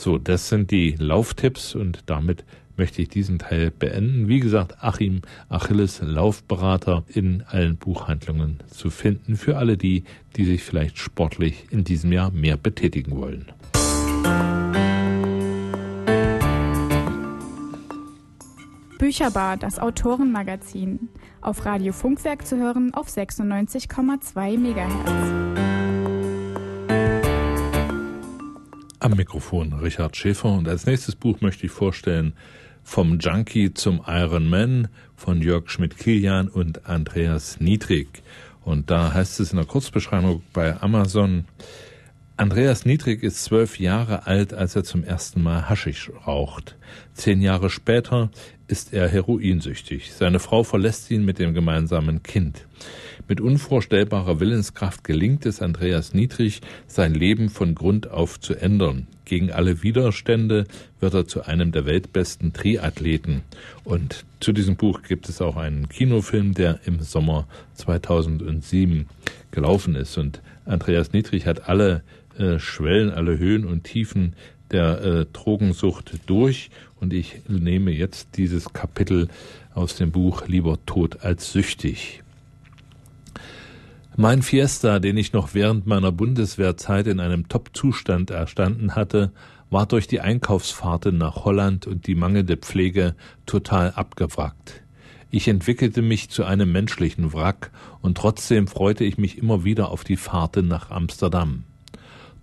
So, 0.00 0.16
das 0.16 0.48
sind 0.48 0.70
die 0.70 0.94
Lauftipps 0.98 1.74
und 1.74 2.04
damit 2.06 2.46
möchte 2.78 3.02
ich 3.02 3.10
diesen 3.10 3.38
Teil 3.38 3.70
beenden. 3.70 4.28
Wie 4.28 4.40
gesagt, 4.40 4.82
Achim 4.82 5.20
Achilles 5.50 6.00
Laufberater 6.02 7.04
in 7.06 7.44
allen 7.46 7.76
Buchhandlungen 7.76 8.60
zu 8.66 8.88
finden 8.88 9.36
für 9.36 9.58
alle 9.58 9.76
die, 9.76 10.04
die 10.36 10.46
sich 10.46 10.62
vielleicht 10.62 10.96
sportlich 10.96 11.66
in 11.70 11.84
diesem 11.84 12.12
Jahr 12.12 12.30
mehr 12.30 12.56
betätigen 12.56 13.14
wollen. 13.18 13.52
Bücherbar, 18.98 19.58
das 19.58 19.78
Autorenmagazin. 19.78 21.10
Auf 21.42 21.66
Radio 21.66 21.92
Funkwerk 21.92 22.46
zu 22.46 22.56
hören 22.56 22.94
auf 22.94 23.08
96,2 23.08 24.56
MHz. 24.56 25.49
Am 29.02 29.12
Mikrofon 29.12 29.72
Richard 29.72 30.14
Schäfer 30.14 30.52
und 30.52 30.68
als 30.68 30.84
nächstes 30.84 31.16
Buch 31.16 31.40
möchte 31.40 31.64
ich 31.64 31.72
vorstellen 31.72 32.34
Vom 32.82 33.18
Junkie 33.18 33.72
zum 33.72 34.02
Iron 34.06 34.46
Man 34.46 34.88
von 35.16 35.40
Jörg 35.40 35.70
Schmidt-Kilian 35.70 36.48
und 36.48 36.84
Andreas 36.84 37.60
Niedrig. 37.60 38.22
Und 38.62 38.90
da 38.90 39.14
heißt 39.14 39.40
es 39.40 39.52
in 39.52 39.56
der 39.56 39.64
Kurzbeschreibung 39.64 40.42
bei 40.52 40.78
Amazon, 40.82 41.46
Andreas 42.36 42.84
Niedrig 42.84 43.22
ist 43.22 43.42
zwölf 43.42 43.80
Jahre 43.80 44.26
alt, 44.26 44.52
als 44.52 44.76
er 44.76 44.84
zum 44.84 45.02
ersten 45.02 45.42
Mal 45.42 45.70
Haschisch 45.70 46.12
raucht. 46.26 46.76
Zehn 47.14 47.40
Jahre 47.40 47.70
später 47.70 48.30
ist 48.66 48.92
er 48.92 49.08
heroinsüchtig. 49.08 50.12
Seine 50.12 50.40
Frau 50.40 50.62
verlässt 50.62 51.10
ihn 51.10 51.24
mit 51.24 51.38
dem 51.38 51.54
gemeinsamen 51.54 52.22
Kind. 52.22 52.66
Mit 53.28 53.40
unvorstellbarer 53.40 54.40
Willenskraft 54.40 55.04
gelingt 55.04 55.46
es 55.46 55.62
Andreas 55.62 56.14
Niedrig, 56.14 56.60
sein 56.86 57.14
Leben 57.14 57.48
von 57.48 57.74
Grund 57.74 58.10
auf 58.10 58.40
zu 58.40 58.54
ändern. 58.54 59.06
Gegen 59.24 59.52
alle 59.52 59.82
Widerstände 59.82 60.66
wird 60.98 61.14
er 61.14 61.26
zu 61.28 61.44
einem 61.44 61.70
der 61.70 61.86
weltbesten 61.86 62.52
Triathleten. 62.52 63.42
Und 63.84 64.24
zu 64.40 64.52
diesem 64.52 64.76
Buch 64.76 65.02
gibt 65.02 65.28
es 65.28 65.40
auch 65.40 65.56
einen 65.56 65.88
Kinofilm, 65.88 66.54
der 66.54 66.80
im 66.84 67.00
Sommer 67.00 67.46
2007 67.74 69.06
gelaufen 69.52 69.94
ist. 69.94 70.18
Und 70.18 70.42
Andreas 70.64 71.12
Niedrig 71.12 71.46
hat 71.46 71.68
alle 71.68 72.02
äh, 72.38 72.58
Schwellen, 72.58 73.10
alle 73.10 73.38
Höhen 73.38 73.64
und 73.64 73.84
Tiefen 73.84 74.34
der 74.72 75.02
äh, 75.02 75.26
Drogensucht 75.32 76.14
durch. 76.26 76.70
Und 77.00 77.12
ich 77.12 77.42
nehme 77.48 77.92
jetzt 77.92 78.36
dieses 78.36 78.72
Kapitel 78.72 79.28
aus 79.74 79.96
dem 79.96 80.10
Buch 80.10 80.48
Lieber 80.48 80.78
tot 80.86 81.22
als 81.22 81.52
süchtig. 81.52 82.22
Mein 84.20 84.42
Fiesta, 84.42 84.98
den 84.98 85.16
ich 85.16 85.32
noch 85.32 85.54
während 85.54 85.86
meiner 85.86 86.12
Bundeswehrzeit 86.12 87.06
in 87.06 87.20
einem 87.20 87.48
Top-Zustand 87.48 88.30
erstanden 88.30 88.94
hatte, 88.94 89.32
war 89.70 89.86
durch 89.86 90.08
die 90.08 90.20
Einkaufsfahrten 90.20 91.16
nach 91.16 91.46
Holland 91.46 91.86
und 91.86 92.06
die 92.06 92.14
mangelnde 92.14 92.58
Pflege 92.58 93.14
total 93.46 93.92
abgewrackt. 93.92 94.82
Ich 95.30 95.48
entwickelte 95.48 96.02
mich 96.02 96.28
zu 96.28 96.44
einem 96.44 96.70
menschlichen 96.70 97.32
Wrack 97.32 97.70
und 98.02 98.18
trotzdem 98.18 98.66
freute 98.66 99.04
ich 99.04 99.16
mich 99.16 99.38
immer 99.38 99.64
wieder 99.64 99.90
auf 99.90 100.04
die 100.04 100.18
Fahrten 100.18 100.68
nach 100.68 100.90
Amsterdam. 100.90 101.64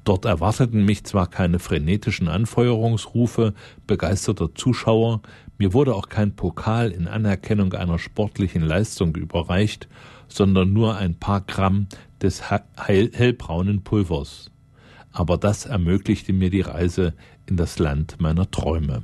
Dort 0.04 0.26
erwarteten 0.26 0.84
mich 0.84 1.04
zwar 1.04 1.28
keine 1.28 1.60
frenetischen 1.60 2.28
Anfeuerungsrufe 2.28 3.54
begeisterter 3.86 4.56
Zuschauer, 4.56 5.22
mir 5.60 5.74
wurde 5.74 5.94
auch 5.94 6.10
kein 6.10 6.36
Pokal 6.36 6.90
in 6.90 7.08
Anerkennung 7.08 7.74
einer 7.74 8.00
sportlichen 8.00 8.64
Leistung 8.64 9.16
überreicht, 9.16 9.88
sondern 10.28 10.74
nur 10.74 10.98
ein 10.98 11.16
paar 11.16 11.42
Gramm 11.42 11.88
des 12.22 12.44
hellbraunen 12.50 13.84
Pulvers. 13.84 14.52
Aber 15.12 15.38
das 15.38 15.66
ermöglichte 15.66 16.34
mir 16.34 16.50
die 16.50 16.62
Reise 16.62 17.14
in 17.48 17.58
das 17.58 17.80
Land 17.80 18.20
meiner 18.20 18.50
Träume. 18.52 19.04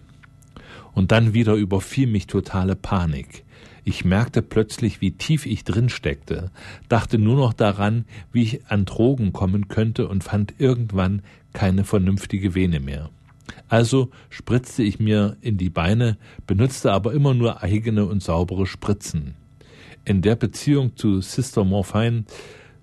Und 0.93 1.11
dann 1.11 1.33
wieder 1.33 1.55
überfiel 1.55 2.07
mich 2.07 2.27
totale 2.27 2.75
Panik. 2.75 3.43
Ich 3.85 4.05
merkte 4.05 4.41
plötzlich, 4.41 5.01
wie 5.01 5.11
tief 5.11 5.45
ich 5.45 5.63
drin 5.63 5.89
steckte, 5.89 6.51
dachte 6.87 7.17
nur 7.17 7.35
noch 7.35 7.53
daran, 7.53 8.05
wie 8.31 8.43
ich 8.43 8.67
an 8.67 8.85
Drogen 8.85 9.33
kommen 9.33 9.67
könnte 9.67 10.07
und 10.07 10.23
fand 10.23 10.53
irgendwann 10.57 11.21
keine 11.51 11.83
vernünftige 11.83 12.55
Vene 12.55 12.79
mehr. 12.79 13.09
Also 13.67 14.09
spritzte 14.29 14.83
ich 14.83 14.99
mir 14.99 15.35
in 15.41 15.57
die 15.57 15.69
Beine, 15.69 16.17
benutzte 16.47 16.91
aber 16.91 17.13
immer 17.13 17.33
nur 17.33 17.61
eigene 17.61 18.05
und 18.05 18.23
saubere 18.23 18.65
Spritzen. 18.65 19.35
In 20.05 20.21
der 20.21 20.35
Beziehung 20.35 20.97
zu 20.97 21.21
Sister 21.21 21.63
Morphine 21.63 22.25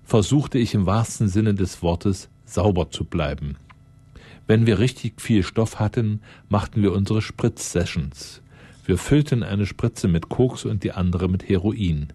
versuchte 0.02 0.58
ich 0.58 0.72
im 0.72 0.86
wahrsten 0.86 1.28
Sinne 1.28 1.52
des 1.52 1.82
Wortes 1.82 2.30
sauber 2.46 2.90
zu 2.90 3.04
bleiben. 3.04 3.56
Wenn 4.46 4.64
wir 4.64 4.78
richtig 4.78 5.20
viel 5.20 5.42
Stoff 5.42 5.78
hatten, 5.78 6.22
machten 6.48 6.80
wir 6.80 6.92
unsere 6.92 7.20
Spritzsessions. 7.20 8.40
Wir 8.86 8.96
füllten 8.96 9.42
eine 9.42 9.66
Spritze 9.66 10.08
mit 10.08 10.30
Koks 10.30 10.64
und 10.64 10.82
die 10.82 10.92
andere 10.92 11.28
mit 11.28 11.46
Heroin. 11.46 12.08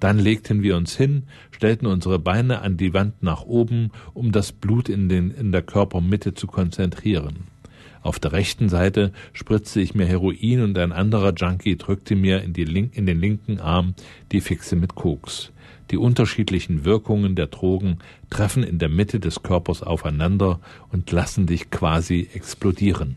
Dann 0.00 0.18
legten 0.18 0.62
wir 0.62 0.78
uns 0.78 0.96
hin, 0.96 1.24
stellten 1.50 1.86
unsere 1.86 2.18
Beine 2.18 2.62
an 2.62 2.78
die 2.78 2.94
Wand 2.94 3.22
nach 3.22 3.42
oben, 3.42 3.90
um 4.14 4.32
das 4.32 4.52
Blut 4.52 4.88
in, 4.88 5.10
den, 5.10 5.32
in 5.32 5.52
der 5.52 5.62
Körpermitte 5.62 6.32
zu 6.32 6.46
konzentrieren. 6.46 7.44
Auf 8.06 8.20
der 8.20 8.30
rechten 8.30 8.68
Seite 8.68 9.10
spritzte 9.32 9.80
ich 9.80 9.96
mir 9.96 10.06
Heroin 10.06 10.62
und 10.62 10.78
ein 10.78 10.92
anderer 10.92 11.34
Junkie 11.34 11.76
drückte 11.76 12.14
mir 12.14 12.40
in, 12.40 12.54
Link, 12.54 12.96
in 12.96 13.04
den 13.04 13.18
linken 13.18 13.58
Arm 13.58 13.94
die 14.30 14.40
Fixe 14.40 14.76
mit 14.76 14.94
Koks. 14.94 15.50
Die 15.90 15.96
unterschiedlichen 15.96 16.84
Wirkungen 16.84 17.34
der 17.34 17.48
Drogen 17.48 17.98
treffen 18.30 18.62
in 18.62 18.78
der 18.78 18.90
Mitte 18.90 19.18
des 19.18 19.42
Körpers 19.42 19.82
aufeinander 19.82 20.60
und 20.92 21.10
lassen 21.10 21.46
dich 21.46 21.72
quasi 21.72 22.28
explodieren. 22.32 23.16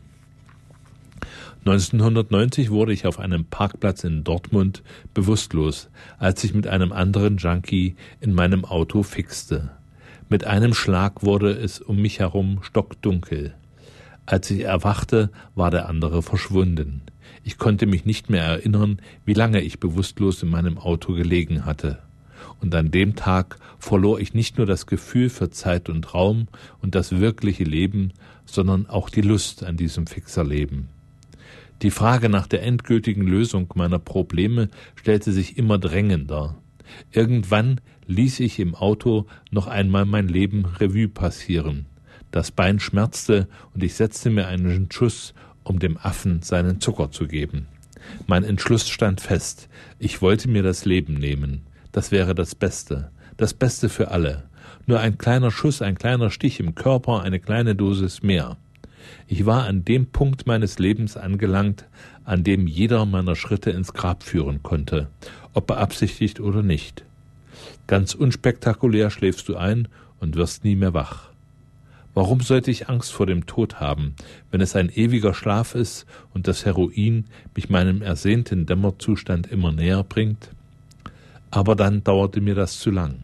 1990 1.65 2.71
wurde 2.71 2.91
ich 2.91 3.05
auf 3.05 3.19
einem 3.19 3.45
Parkplatz 3.45 4.03
in 4.03 4.23
Dortmund 4.23 4.81
bewusstlos, 5.13 5.91
als 6.17 6.43
ich 6.43 6.55
mit 6.55 6.65
einem 6.65 6.93
anderen 6.93 7.37
Junkie 7.37 7.95
in 8.21 8.33
meinem 8.33 8.65
Auto 8.65 9.03
fixte. 9.03 9.69
Mit 10.29 10.45
einem 10.45 10.73
Schlag 10.73 11.21
wurde 11.21 11.51
es 11.51 11.79
um 11.79 12.01
mich 12.01 12.17
herum 12.17 12.61
stockdunkel. 12.63 13.53
Als 14.29 14.51
ich 14.51 14.61
erwachte, 14.61 15.31
war 15.55 15.71
der 15.71 15.89
andere 15.89 16.21
verschwunden. 16.21 17.01
Ich 17.43 17.57
konnte 17.57 17.87
mich 17.87 18.05
nicht 18.05 18.29
mehr 18.29 18.43
erinnern, 18.43 19.01
wie 19.25 19.33
lange 19.33 19.59
ich 19.59 19.79
bewusstlos 19.79 20.43
in 20.43 20.49
meinem 20.49 20.77
Auto 20.77 21.15
gelegen 21.15 21.65
hatte. 21.65 21.97
Und 22.61 22.75
an 22.75 22.91
dem 22.91 23.15
Tag 23.15 23.57
verlor 23.79 24.19
ich 24.19 24.35
nicht 24.35 24.59
nur 24.59 24.67
das 24.67 24.85
Gefühl 24.85 25.31
für 25.31 25.49
Zeit 25.49 25.89
und 25.89 26.13
Raum 26.13 26.47
und 26.79 26.93
das 26.93 27.19
wirkliche 27.19 27.63
Leben, 27.63 28.13
sondern 28.45 28.85
auch 28.85 29.09
die 29.09 29.21
Lust 29.21 29.63
an 29.63 29.77
diesem 29.77 30.05
Fixerleben. 30.05 30.89
Die 31.81 31.89
Frage 31.89 32.29
nach 32.29 32.45
der 32.45 32.61
endgültigen 32.61 33.23
Lösung 33.23 33.73
meiner 33.73 33.97
Probleme 33.97 34.69
stellte 34.93 35.31
sich 35.31 35.57
immer 35.57 35.79
drängender. 35.79 36.55
Irgendwann 37.11 37.81
ließ 38.05 38.41
ich 38.41 38.59
im 38.59 38.75
Auto 38.75 39.25
noch 39.49 39.65
einmal 39.65 40.05
mein 40.05 40.27
Leben 40.27 40.65
Revue 40.65 41.07
passieren. 41.07 41.87
Das 42.31 42.51
Bein 42.51 42.79
schmerzte 42.79 43.47
und 43.73 43.83
ich 43.83 43.95
setzte 43.95 44.29
mir 44.29 44.47
einen 44.47 44.91
Schuss, 44.91 45.33
um 45.63 45.79
dem 45.79 45.97
Affen 45.97 46.41
seinen 46.41 46.79
Zucker 46.79 47.11
zu 47.11 47.27
geben. 47.27 47.67
Mein 48.27 48.43
Entschluss 48.43 48.87
stand 48.87 49.21
fest. 49.21 49.69
Ich 49.97 50.21
wollte 50.21 50.49
mir 50.49 50.63
das 50.63 50.85
Leben 50.85 51.15
nehmen. 51.15 51.61
Das 51.91 52.11
wäre 52.11 52.35
das 52.35 52.55
Beste. 52.55 53.11
Das 53.37 53.53
Beste 53.53 53.89
für 53.89 54.11
alle. 54.11 54.49
Nur 54.85 54.99
ein 54.99 55.17
kleiner 55.17 55.51
Schuss, 55.51 55.81
ein 55.81 55.97
kleiner 55.97 56.29
Stich 56.29 56.59
im 56.59 56.75
Körper, 56.75 57.21
eine 57.21 57.39
kleine 57.39 57.75
Dosis 57.75 58.21
mehr. 58.21 58.57
Ich 59.27 59.45
war 59.45 59.65
an 59.65 59.85
dem 59.85 60.07
Punkt 60.07 60.47
meines 60.47 60.79
Lebens 60.79 61.17
angelangt, 61.17 61.85
an 62.25 62.43
dem 62.43 62.67
jeder 62.67 63.05
meiner 63.05 63.35
Schritte 63.35 63.71
ins 63.71 63.93
Grab 63.93 64.23
führen 64.23 64.61
konnte, 64.61 65.07
ob 65.53 65.67
beabsichtigt 65.67 66.39
oder 66.39 66.63
nicht. 66.63 67.05
Ganz 67.87 68.13
unspektakulär 68.13 69.09
schläfst 69.09 69.47
du 69.49 69.57
ein 69.57 69.87
und 70.19 70.35
wirst 70.35 70.63
nie 70.63 70.75
mehr 70.75 70.93
wach. 70.93 71.28
Warum 72.13 72.41
sollte 72.41 72.71
ich 72.71 72.89
Angst 72.89 73.11
vor 73.11 73.25
dem 73.25 73.45
Tod 73.45 73.79
haben, 73.79 74.15
wenn 74.51 74.61
es 74.61 74.75
ein 74.75 74.89
ewiger 74.89 75.33
Schlaf 75.33 75.75
ist 75.75 76.05
und 76.33 76.47
das 76.47 76.65
Heroin 76.65 77.25
mich 77.55 77.69
meinem 77.69 78.01
ersehnten 78.01 78.65
Dämmerzustand 78.65 79.47
immer 79.47 79.71
näher 79.71 80.03
bringt? 80.03 80.49
Aber 81.51 81.75
dann 81.75 82.03
dauerte 82.03 82.41
mir 82.41 82.55
das 82.55 82.79
zu 82.79 82.91
lang. 82.91 83.23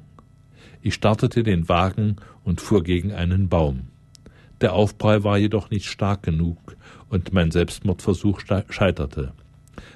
Ich 0.81 0.93
startete 0.93 1.43
den 1.43 1.67
Wagen 1.67 2.17
und 2.43 2.61
fuhr 2.61 2.83
gegen 2.83 3.11
einen 3.11 3.49
Baum. 3.49 3.87
Der 4.61 4.73
Aufprall 4.73 5.23
war 5.23 5.37
jedoch 5.37 5.69
nicht 5.69 5.87
stark 5.87 6.23
genug 6.23 6.77
und 7.09 7.33
mein 7.33 7.51
Selbstmordversuch 7.51 8.41
scheiterte. 8.69 9.33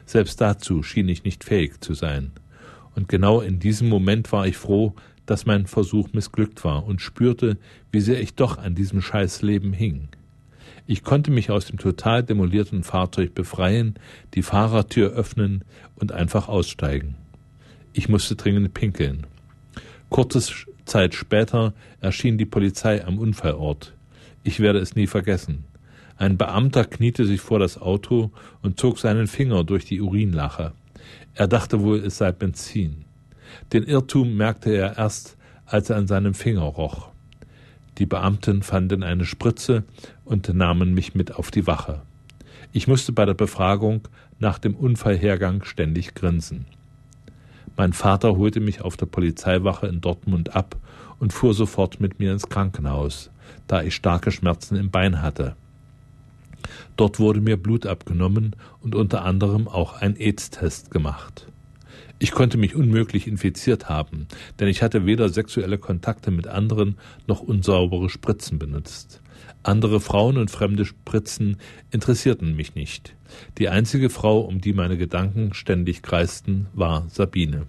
Selbst 0.05 0.41
dazu 0.41 0.83
schien 0.83 1.07
ich 1.07 1.23
nicht 1.23 1.43
fähig 1.43 1.79
zu 1.81 1.93
sein. 1.93 2.31
Und 2.95 3.07
genau 3.07 3.39
in 3.41 3.59
diesem 3.59 3.87
Moment 3.87 4.31
war 4.31 4.47
ich 4.47 4.57
froh, 4.57 4.93
dass 5.29 5.45
mein 5.45 5.67
Versuch 5.67 6.11
missglückt 6.11 6.63
war 6.63 6.87
und 6.87 7.01
spürte, 7.01 7.57
wie 7.91 8.01
sehr 8.01 8.19
ich 8.19 8.33
doch 8.33 8.57
an 8.57 8.73
diesem 8.73 8.99
Scheißleben 8.99 9.73
hing. 9.73 10.07
Ich 10.87 11.03
konnte 11.03 11.29
mich 11.29 11.51
aus 11.51 11.67
dem 11.67 11.77
total 11.77 12.23
demolierten 12.23 12.81
Fahrzeug 12.81 13.35
befreien, 13.35 13.93
die 14.33 14.41
Fahrertür 14.41 15.11
öffnen 15.11 15.63
und 15.95 16.11
einfach 16.11 16.47
aussteigen. 16.47 17.13
Ich 17.93 18.09
musste 18.09 18.37
dringend 18.37 18.73
pinkeln. 18.73 19.27
Kurze 20.09 20.41
Zeit 20.85 21.13
später 21.13 21.75
erschien 22.01 22.39
die 22.39 22.45
Polizei 22.45 23.05
am 23.05 23.19
Unfallort. 23.19 23.93
Ich 24.43 24.59
werde 24.59 24.79
es 24.79 24.95
nie 24.95 25.05
vergessen. 25.05 25.65
Ein 26.17 26.37
Beamter 26.37 26.85
kniete 26.85 27.27
sich 27.27 27.39
vor 27.39 27.59
das 27.59 27.79
Auto 27.79 28.31
und 28.63 28.79
zog 28.79 28.97
seinen 28.97 29.27
Finger 29.27 29.63
durch 29.63 29.85
die 29.85 30.01
Urinlache. 30.01 30.71
Er 31.35 31.47
dachte 31.47 31.81
wohl, 31.81 31.99
es 31.99 32.17
sei 32.17 32.31
Benzin. 32.31 33.05
Den 33.73 33.83
Irrtum 33.83 34.35
merkte 34.35 34.71
er 34.71 34.97
erst, 34.97 35.37
als 35.65 35.89
er 35.89 35.97
an 35.97 36.07
seinem 36.07 36.33
Finger 36.33 36.63
roch. 36.63 37.09
Die 37.97 38.05
Beamten 38.05 38.63
fanden 38.63 39.03
eine 39.03 39.25
Spritze 39.25 39.83
und 40.25 40.53
nahmen 40.53 40.93
mich 40.93 41.15
mit 41.15 41.35
auf 41.35 41.51
die 41.51 41.67
Wache. 41.67 42.01
Ich 42.71 42.87
musste 42.87 43.11
bei 43.11 43.25
der 43.25 43.33
Befragung 43.33 44.07
nach 44.39 44.57
dem 44.59 44.75
Unfallhergang 44.75 45.63
ständig 45.63 46.15
grinsen. 46.15 46.65
Mein 47.75 47.93
Vater 47.93 48.37
holte 48.37 48.59
mich 48.59 48.81
auf 48.81 48.97
der 48.97 49.05
Polizeiwache 49.05 49.87
in 49.87 50.01
Dortmund 50.01 50.55
ab 50.55 50.75
und 51.19 51.33
fuhr 51.33 51.53
sofort 51.53 51.99
mit 51.99 52.19
mir 52.19 52.31
ins 52.31 52.49
Krankenhaus 52.49 53.31
da 53.67 53.83
ich 53.83 53.95
starke 53.95 54.31
Schmerzen 54.31 54.75
im 54.75 54.91
Bein 54.91 55.21
hatte. 55.21 55.55
Dort 56.97 57.19
wurde 57.19 57.39
mir 57.41 57.57
Blut 57.57 57.85
abgenommen 57.85 58.55
und 58.81 58.95
unter 58.95 59.23
anderem 59.23 59.67
auch 59.67 59.93
ein 59.93 60.17
AIDS-Test 60.17 60.91
gemacht. 60.91 61.47
Ich 62.21 62.31
konnte 62.31 62.57
mich 62.57 62.75
unmöglich 62.75 63.27
infiziert 63.27 63.87
haben, 63.87 64.27
denn 64.59 64.67
ich 64.67 64.83
hatte 64.83 65.05
weder 65.05 65.29
sexuelle 65.29 65.77
Kontakte 65.77 66.31
mit 66.31 66.47
anderen 66.47 66.97
noch 67.27 67.39
unsaubere 67.39 68.09
Spritzen 68.09 68.59
benutzt. 68.59 69.21
Andere 69.63 70.01
Frauen 70.01 70.37
und 70.37 70.51
fremde 70.51 70.85
Spritzen 70.85 71.57
interessierten 71.91 72.57
mich 72.57 72.75
nicht. 72.75 73.15
Die 73.57 73.69
einzige 73.69 74.09
Frau, 74.09 74.41
um 74.41 74.59
die 74.59 74.73
meine 74.73 74.97
Gedanken 74.97 75.53
ständig 75.53 76.01
kreisten, 76.01 76.67
war 76.73 77.05
Sabine. 77.09 77.67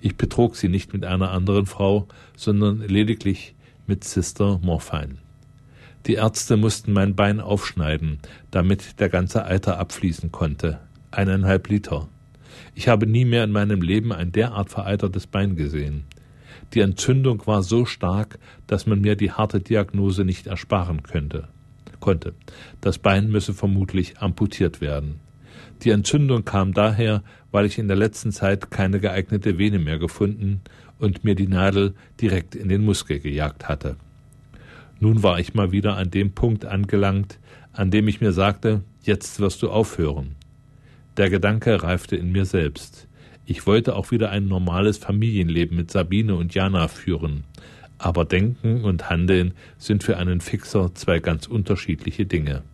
Ich 0.00 0.16
betrog 0.16 0.56
sie 0.56 0.68
nicht 0.68 0.92
mit 0.92 1.04
einer 1.06 1.30
anderen 1.30 1.64
Frau, 1.64 2.06
sondern 2.36 2.80
lediglich 2.80 3.54
mit 3.86 4.04
Sister 4.04 4.60
Morphine. 4.62 5.16
Die 6.06 6.14
Ärzte 6.14 6.56
mussten 6.56 6.92
mein 6.92 7.16
Bein 7.16 7.40
aufschneiden, 7.40 8.18
damit 8.50 9.00
der 9.00 9.08
ganze 9.08 9.44
Eiter 9.46 9.78
abfließen 9.78 10.32
konnte. 10.32 10.80
Eineinhalb 11.10 11.68
Liter. 11.68 12.08
Ich 12.78 12.88
habe 12.88 13.06
nie 13.06 13.24
mehr 13.24 13.42
in 13.42 13.52
meinem 13.52 13.80
Leben 13.80 14.12
ein 14.12 14.32
derart 14.32 14.68
vereitertes 14.68 15.26
Bein 15.26 15.56
gesehen. 15.56 16.04
Die 16.74 16.80
Entzündung 16.80 17.46
war 17.46 17.62
so 17.62 17.86
stark, 17.86 18.38
dass 18.66 18.86
man 18.86 19.00
mir 19.00 19.16
die 19.16 19.32
harte 19.32 19.60
Diagnose 19.60 20.26
nicht 20.26 20.46
ersparen 20.46 21.02
könnte. 21.02 21.48
konnte. 22.00 22.34
Das 22.82 22.98
Bein 22.98 23.30
müsse 23.30 23.54
vermutlich 23.54 24.18
amputiert 24.18 24.82
werden. 24.82 25.20
Die 25.82 25.90
Entzündung 25.90 26.44
kam 26.44 26.74
daher, 26.74 27.24
weil 27.50 27.64
ich 27.64 27.78
in 27.78 27.88
der 27.88 27.96
letzten 27.96 28.30
Zeit 28.30 28.70
keine 28.70 29.00
geeignete 29.00 29.56
Vene 29.56 29.78
mehr 29.78 29.98
gefunden 29.98 30.60
und 30.98 31.24
mir 31.24 31.34
die 31.34 31.48
Nadel 31.48 31.94
direkt 32.20 32.54
in 32.54 32.68
den 32.68 32.84
Muskel 32.84 33.20
gejagt 33.20 33.70
hatte. 33.70 33.96
Nun 35.00 35.22
war 35.22 35.40
ich 35.40 35.54
mal 35.54 35.72
wieder 35.72 35.96
an 35.96 36.10
dem 36.10 36.32
Punkt 36.32 36.66
angelangt, 36.66 37.38
an 37.72 37.90
dem 37.90 38.06
ich 38.06 38.20
mir 38.20 38.32
sagte, 38.32 38.82
jetzt 39.00 39.40
wirst 39.40 39.62
du 39.62 39.70
aufhören. 39.70 40.35
Der 41.16 41.30
Gedanke 41.30 41.82
reifte 41.82 42.14
in 42.14 42.30
mir 42.30 42.44
selbst. 42.44 43.08
Ich 43.46 43.66
wollte 43.66 43.96
auch 43.96 44.10
wieder 44.10 44.28
ein 44.28 44.48
normales 44.48 44.98
Familienleben 44.98 45.74
mit 45.74 45.90
Sabine 45.90 46.34
und 46.34 46.54
Jana 46.54 46.88
führen. 46.88 47.44
Aber 47.96 48.26
Denken 48.26 48.84
und 48.84 49.08
Handeln 49.08 49.54
sind 49.78 50.04
für 50.04 50.18
einen 50.18 50.42
Fixer 50.42 50.94
zwei 50.94 51.20
ganz 51.20 51.46
unterschiedliche 51.46 52.26
Dinge. 52.26 52.64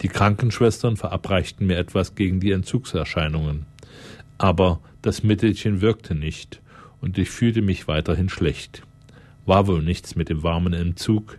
Die 0.00 0.08
Krankenschwestern 0.08 0.96
verabreichten 0.96 1.66
mir 1.66 1.76
etwas 1.76 2.14
gegen 2.14 2.38
die 2.38 2.52
Entzugserscheinungen. 2.52 3.66
Aber 4.38 4.80
das 5.02 5.24
Mittelchen 5.24 5.80
wirkte 5.80 6.14
nicht, 6.14 6.62
und 7.00 7.18
ich 7.18 7.30
fühlte 7.30 7.62
mich 7.62 7.88
weiterhin 7.88 8.28
schlecht. 8.28 8.82
War 9.44 9.66
wohl 9.66 9.82
nichts 9.82 10.14
mit 10.14 10.28
dem 10.28 10.44
warmen 10.44 10.72
Entzug. 10.72 11.38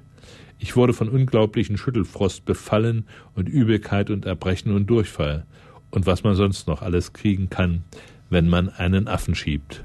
Ich 0.60 0.76
wurde 0.76 0.92
von 0.92 1.08
unglaublichen 1.08 1.78
Schüttelfrost 1.78 2.44
befallen 2.44 3.06
und 3.34 3.48
Übelkeit 3.48 4.10
und 4.10 4.26
Erbrechen 4.26 4.76
und 4.76 4.88
Durchfall 4.88 5.46
und 5.92 6.06
was 6.06 6.24
man 6.24 6.36
sonst 6.36 6.68
noch 6.68 6.82
alles 6.82 7.14
kriegen 7.14 7.50
kann, 7.50 7.84
wenn 8.30 8.50
man 8.50 8.70
einen 8.70 9.08
Affen 9.08 9.36
schiebt. 9.36 9.84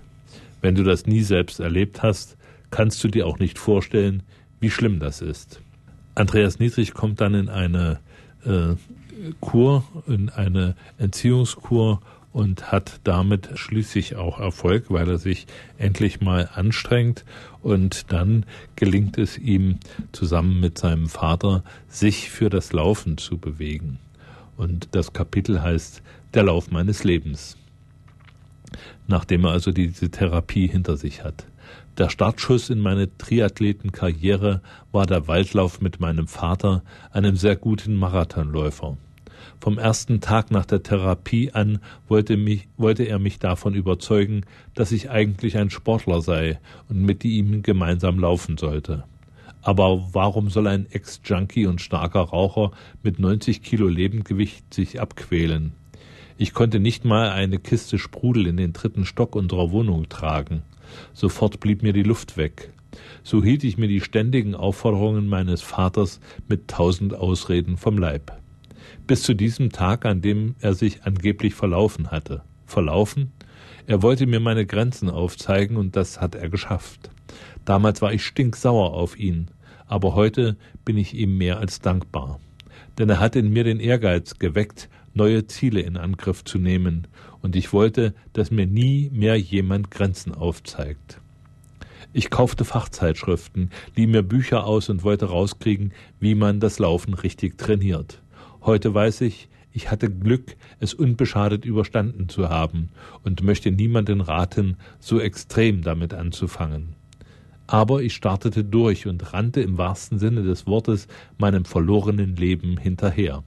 Wenn 0.62 0.75
du 0.75 0.83
das 0.83 1.07
nie 1.07 1.23
selbst 1.23 1.61
erlebt 1.61 2.03
hast, 2.03 2.37
kannst 2.71 3.03
du 3.05 3.09
dir 3.09 3.27
auch 3.27 3.38
nicht 3.38 3.59
vorstellen, 3.59 4.23
wie 4.61 4.71
schlimm 4.71 4.99
das 5.01 5.21
ist. 5.21 5.61
Andreas 6.14 6.59
Niedrig 6.59 6.95
kommt 6.95 7.21
dann 7.21 7.35
in 7.35 7.49
eine 7.49 8.01
äh, 8.45 8.75
Kur, 9.40 9.85
in 10.07 10.31
eine 10.31 10.75
Entziehungskur 10.99 12.01
und 12.33 12.71
hat 12.71 13.01
damit 13.05 13.51
schließlich 13.55 14.16
auch 14.16 14.38
Erfolg, 14.38 14.90
weil 14.90 15.09
er 15.09 15.19
sich 15.19 15.47
endlich 15.79 16.21
mal 16.21 16.49
anstrengt 16.55 17.25
und 17.62 18.12
dann 18.12 18.45
gelingt 18.77 19.19
es 19.19 19.38
ihm 19.38 19.79
zusammen 20.12 20.61
mit 20.61 20.79
seinem 20.79 21.09
Vater, 21.09 21.64
sich 21.88 22.31
für 22.31 22.51
das 22.51 22.73
Laufen 22.73 23.16
zu 23.16 23.38
bewegen. 23.38 23.99
Und 24.57 24.88
das 24.92 25.12
Kapitel 25.12 25.62
heißt 25.62 26.03
Der 26.35 26.45
Lauf 26.45 26.71
meines 26.71 27.05
Lebens. 27.05 27.57
Nachdem 29.07 29.45
er 29.45 29.51
also 29.51 29.71
diese 29.73 30.11
Therapie 30.11 30.66
hinter 30.66 30.97
sich 30.97 31.23
hat. 31.23 31.47
Der 31.99 32.11
Startschuss 32.11 32.69
in 32.69 32.81
meine 32.81 33.16
Triathletenkarriere 33.16 34.61
war 34.92 35.07
der 35.07 35.29
Waldlauf 35.29 35.81
mit 35.81 35.99
meinem 35.99 36.27
Vater, 36.27 36.83
einem 37.11 37.37
sehr 37.37 37.57
guten 37.57 37.97
Marathonläufer. 37.97 38.99
Vom 39.61 39.79
ersten 39.79 40.21
Tag 40.21 40.51
nach 40.51 40.66
der 40.66 40.83
Therapie 40.83 41.53
an 41.53 41.79
wollte, 42.09 42.37
mich, 42.37 42.69
wollte 42.77 43.05
er 43.05 43.19
mich 43.19 43.38
davon 43.38 43.75
überzeugen, 43.75 44.42
dass 44.75 44.92
ich 44.92 45.11
eigentlich 45.11 45.57
ein 45.57 45.71
Sportler 45.71 46.21
sei 46.21 46.59
und 46.88 47.01
mit 47.01 47.25
ihm 47.25 47.62
gemeinsam 47.62 48.19
laufen 48.19 48.59
sollte. 48.59 49.05
Aber 49.66 50.11
warum 50.12 50.48
soll 50.48 50.68
ein 50.68 50.87
Ex-Junkie 50.88 51.66
und 51.66 51.81
starker 51.81 52.20
Raucher 52.20 52.70
mit 53.02 53.18
90 53.18 53.62
Kilo 53.62 53.88
Lebendgewicht 53.88 54.72
sich 54.72 55.00
abquälen? 55.00 55.72
Ich 56.38 56.55
konnte 56.55 56.79
nicht 56.79 57.05
mal 57.05 57.31
eine 57.31 57.59
Kiste 57.59 57.98
Sprudel 57.98 58.46
in 58.46 58.59
den 58.59 58.72
dritten 58.72 59.05
Stock 59.05 59.35
unserer 59.35 59.72
Wohnung 59.72 60.09
tragen. 60.09 60.62
Sofort 61.14 61.59
blieb 61.59 61.83
mir 61.83 61.92
die 61.92 62.05
Luft 62.05 62.37
weg. 62.37 62.72
So 63.24 63.42
hielt 63.42 63.64
ich 63.64 63.76
mir 63.76 63.88
die 63.88 64.00
ständigen 64.00 64.55
Aufforderungen 64.55 65.26
meines 65.26 65.62
Vaters 65.62 66.20
mit 66.46 66.68
tausend 66.68 67.16
Ausreden 67.16 67.76
vom 67.76 67.98
Leib. 67.98 68.38
Bis 69.09 69.24
zu 69.24 69.35
diesem 69.35 69.72
Tag, 69.72 70.07
an 70.07 70.22
dem 70.22 70.55
er 70.61 70.74
sich 70.74 71.02
angeblich 71.02 71.55
verlaufen 71.55 72.12
hatte. 72.12 72.44
Verlaufen? 72.66 73.33
Er 73.88 74.00
wollte 74.00 74.29
mir 74.29 74.38
meine 74.38 74.64
Grenzen 74.64 75.11
aufzeigen 75.11 75.76
und 75.76 75.96
das 75.96 76.20
hat 76.20 76.37
er 76.37 76.50
geschafft. 76.50 77.11
Damals 77.64 78.00
war 78.00 78.12
ich 78.12 78.24
stinksauer 78.24 78.94
auf 78.94 79.18
ihn, 79.18 79.50
aber 79.87 80.14
heute 80.14 80.57
bin 80.85 80.96
ich 80.96 81.14
ihm 81.14 81.38
mehr 81.38 81.59
als 81.59 81.81
dankbar. 81.81 82.40
Denn 82.99 83.09
er 83.09 83.20
hat 83.20 83.37
in 83.37 83.53
mir 83.53 83.64
den 83.64 83.81
Ehrgeiz 83.81 84.38
geweckt, 84.38 84.88
neue 85.14 85.46
Ziele 85.46 85.81
in 85.81 85.96
Angriff 85.96 86.44
zu 86.44 86.59
nehmen, 86.59 87.07
und 87.42 87.55
ich 87.57 87.72
wollte, 87.72 88.14
dass 88.33 88.51
mir 88.51 88.66
nie 88.66 89.11
mehr 89.12 89.37
jemand 89.37 89.90
Grenzen 89.90 90.35
aufzeigt. 90.35 91.20
Ich 92.12 92.31
kaufte 92.31 92.64
Fachzeitschriften, 92.64 93.70
lieh 93.94 94.07
mir 94.07 94.22
Bücher 94.22 94.64
aus 94.64 94.88
und 94.88 95.05
wollte 95.05 95.27
rauskriegen, 95.27 95.92
wie 96.18 96.35
man 96.35 96.61
das 96.61 96.79
Laufen 96.79 97.14
richtig 97.14 97.59
trainiert. 97.59 98.22
Heute 98.62 98.94
weiß 98.94 99.20
ich, 99.20 99.49
ich 99.72 99.90
hatte 99.90 100.11
Glück, 100.11 100.57
es 100.81 100.94
unbeschadet 100.94 101.66
überstanden 101.66 102.31
zu 102.31 102.49
haben 102.49 102.88
und 103.22 103.42
möchte 103.42 103.70
niemanden 103.70 104.22
raten, 104.22 104.79
so 104.99 105.20
extrem 105.20 105.83
damit 105.83 106.14
anzufangen. 106.14 106.94
Aber 107.66 108.02
ich 108.02 108.14
startete 108.14 108.64
durch 108.64 109.07
und 109.07 109.33
rannte 109.33 109.61
im 109.61 109.79
wahrsten 109.79 110.18
Sinne 110.18 110.42
des 110.42 110.66
Wortes 110.66 111.09
meinem 111.38 111.64
verlorenen 111.64 112.37
Leben 112.37 112.76
hinterher. 112.76 113.42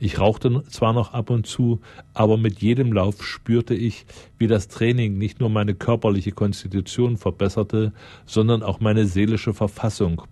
Ich 0.00 0.20
rauchte 0.20 0.62
zwar 0.68 0.92
noch 0.92 1.12
ab 1.12 1.28
und 1.28 1.46
zu, 1.46 1.80
aber 2.14 2.36
mit 2.36 2.60
jedem 2.60 2.92
Lauf 2.92 3.24
spürte 3.24 3.74
ich, 3.74 4.06
wie 4.38 4.46
das 4.46 4.68
Training 4.68 5.18
nicht 5.18 5.40
nur 5.40 5.50
meine 5.50 5.74
körperliche 5.74 6.30
Konstitution 6.30 7.16
verbesserte, 7.16 7.92
sondern 8.24 8.62
auch 8.62 8.78
meine 8.78 9.06
seelische 9.06 9.52
Verfassung 9.52 10.22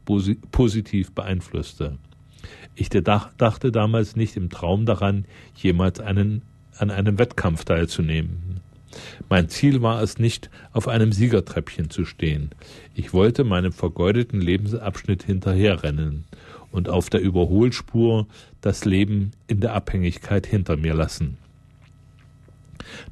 positiv 0.53 1.13
beeinflusste. 1.13 1.99
Ich 2.77 2.91
dachte 2.91 3.73
damals 3.73 4.15
nicht 4.15 4.37
im 4.37 4.51
Traum 4.51 4.87
daran, 4.87 5.25
jemals 5.57 5.99
einen, 5.99 6.43
an 6.79 6.91
einem 6.91 7.19
Wettkampf 7.19 7.65
teilzunehmen. 7.65 8.61
Mein 9.29 9.49
Ziel 9.49 9.83
war 9.83 10.03
es 10.03 10.19
nicht, 10.19 10.51
auf 10.73 10.89
einem 10.89 11.13
Siegertreppchen 11.13 11.91
zu 11.91 12.05
stehen. 12.05 12.51
Ich 12.95 13.13
wollte 13.13 13.45
meinem 13.45 13.73
vergeudeten 13.73 14.41
Lebensabschnitt 14.41 15.23
hinterherrennen 15.23 16.25
und 16.71 16.89
auf 16.89 17.11
der 17.11 17.21
Überholspur 17.21 18.27
das 18.61 18.85
Leben 18.85 19.33
in 19.47 19.61
der 19.61 19.75
Abhängigkeit 19.75 20.47
hinter 20.47 20.77
mir 20.77 20.95
lassen. 20.95 21.39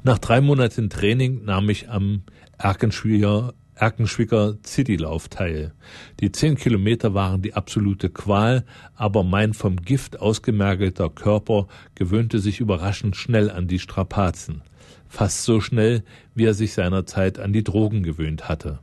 Nach 0.03 0.19
drei 0.19 0.41
Monaten 0.41 0.89
Training 0.89 1.45
nahm 1.45 1.69
ich 1.69 1.89
am 1.89 2.23
Erkenschwiger, 2.57 3.53
Erkenschwicker 3.75 4.55
Citylauf 4.63 5.27
teil. 5.27 5.73
Die 6.21 6.31
zehn 6.31 6.55
Kilometer 6.55 7.13
waren 7.13 7.41
die 7.41 7.55
absolute 7.55 8.09
Qual, 8.09 8.63
aber 8.95 9.23
mein 9.23 9.53
vom 9.53 9.77
Gift 9.77 10.19
ausgemergelter 10.19 11.09
Körper 11.09 11.67
gewöhnte 11.93 12.39
sich 12.39 12.61
überraschend 12.61 13.17
schnell 13.17 13.51
an 13.51 13.67
die 13.67 13.79
Strapazen. 13.79 14.61
Fast 15.07 15.43
so 15.43 15.61
schnell, 15.61 16.03
wie 16.33 16.45
er 16.45 16.53
sich 16.53 16.73
seinerzeit 16.73 17.39
an 17.39 17.53
die 17.53 17.63
Drogen 17.63 18.03
gewöhnt 18.03 18.49
hatte. 18.49 18.79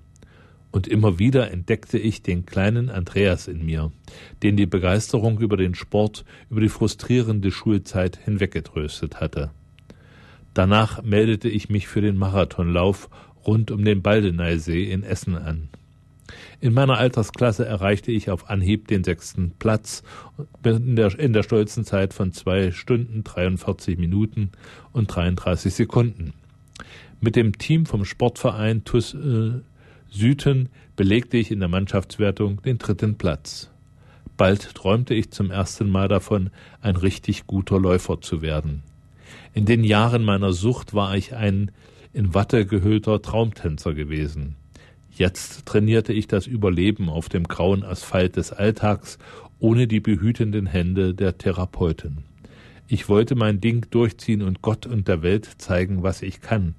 Und 0.71 0.89
immer 0.89 1.19
wieder 1.19 1.51
entdeckte 1.51 1.99
ich 1.99 2.23
den 2.23 2.47
kleinen 2.47 2.89
Andreas 2.89 3.47
in 3.47 3.65
mir, 3.65 3.93
den 4.43 4.57
die 4.57 4.67
Begeisterung 4.67 5.39
über 5.39 5.59
den 5.59 5.75
Sport, 5.75 6.25
über 6.49 6.63
die 6.63 6.71
frustrierende 6.71 7.51
Schulzeit 7.51 8.17
hinweggetröstet 8.17 9.21
hatte. 9.21 9.51
Danach 10.55 11.03
meldete 11.03 11.49
ich 11.49 11.69
mich 11.69 11.89
für 11.89 12.01
den 12.01 12.17
Marathonlauf 12.17 13.11
rund 13.47 13.71
um 13.71 13.85
den 13.85 14.03
Baldeneysee 14.03 14.91
in 14.91 15.03
Essen 15.03 15.37
an. 15.37 15.69
In 16.63 16.75
meiner 16.75 16.97
Altersklasse 16.97 17.67
erreichte 17.67 18.13
ich 18.13 18.31
auf 18.31 18.49
Anhieb 18.49 18.87
den 18.87 19.03
sechsten 19.03 19.51
Platz 19.59 20.05
in 20.63 20.95
der, 20.95 21.19
in 21.19 21.33
der 21.33 21.43
stolzen 21.43 21.85
Zeit 21.85 22.15
von 22.15 22.33
zwei 22.33 22.71
Stunden 22.71 23.25
43 23.25 23.99
Minuten 23.99 24.53
und 24.93 25.09
33 25.09 25.75
Sekunden. 25.75 26.35
Mit 27.21 27.35
dem 27.35 27.59
Team 27.59 27.85
vom 27.85 28.05
Sportverein 28.05 28.85
TUS 28.85 29.13
äh, 29.13 29.55
Süden 30.09 30.69
belegte 30.95 31.37
ich 31.37 31.51
in 31.51 31.59
der 31.59 31.69
Mannschaftswertung 31.69 32.63
den 32.63 32.79
dritten 32.79 33.19
Platz. 33.19 33.69
Bald 34.37 34.73
träumte 34.77 35.15
ich 35.15 35.33
zum 35.33 35.51
ersten 35.51 35.91
Mal 35.91 36.07
davon, 36.07 36.51
ein 36.81 36.95
richtig 36.95 37.49
guter 37.49 37.81
Läufer 37.81 38.21
zu 38.21 38.41
werden. 38.41 38.85
In 39.53 39.65
den 39.67 39.83
Jahren 39.83 40.23
meiner 40.23 40.53
Sucht 40.53 40.95
war 40.95 41.17
ich 41.17 41.35
ein 41.35 41.73
in 42.13 42.35
Watte 42.35 42.67
gehüllter 42.67 43.21
Traumtänzer 43.21 43.95
gewesen. 43.95 44.55
Jetzt 45.15 45.67
trainierte 45.67 46.13
ich 46.13 46.27
das 46.27 46.47
Überleben 46.47 47.11
auf 47.11 47.29
dem 47.29 47.45
grauen 47.45 47.85
Asphalt 47.85 48.37
des 48.37 48.51
Alltags 48.53 49.19
ohne 49.59 49.87
die 49.87 50.01
behütenden 50.01 50.67
Hände 50.67 51.15
der 51.15 51.39
Therapeutin. 51.39 52.25
Ich 52.89 53.09
wollte 53.09 53.35
mein 53.35 53.61
Ding 53.61 53.87
durchziehen 53.91 54.43
und 54.43 54.63
Gott 54.63 54.87
und 54.87 55.09
der 55.09 55.23
Welt 55.23 55.49
zeigen, 55.59 56.03
was 56.03 56.23
ich 56.23 56.41
kann, 56.41 56.75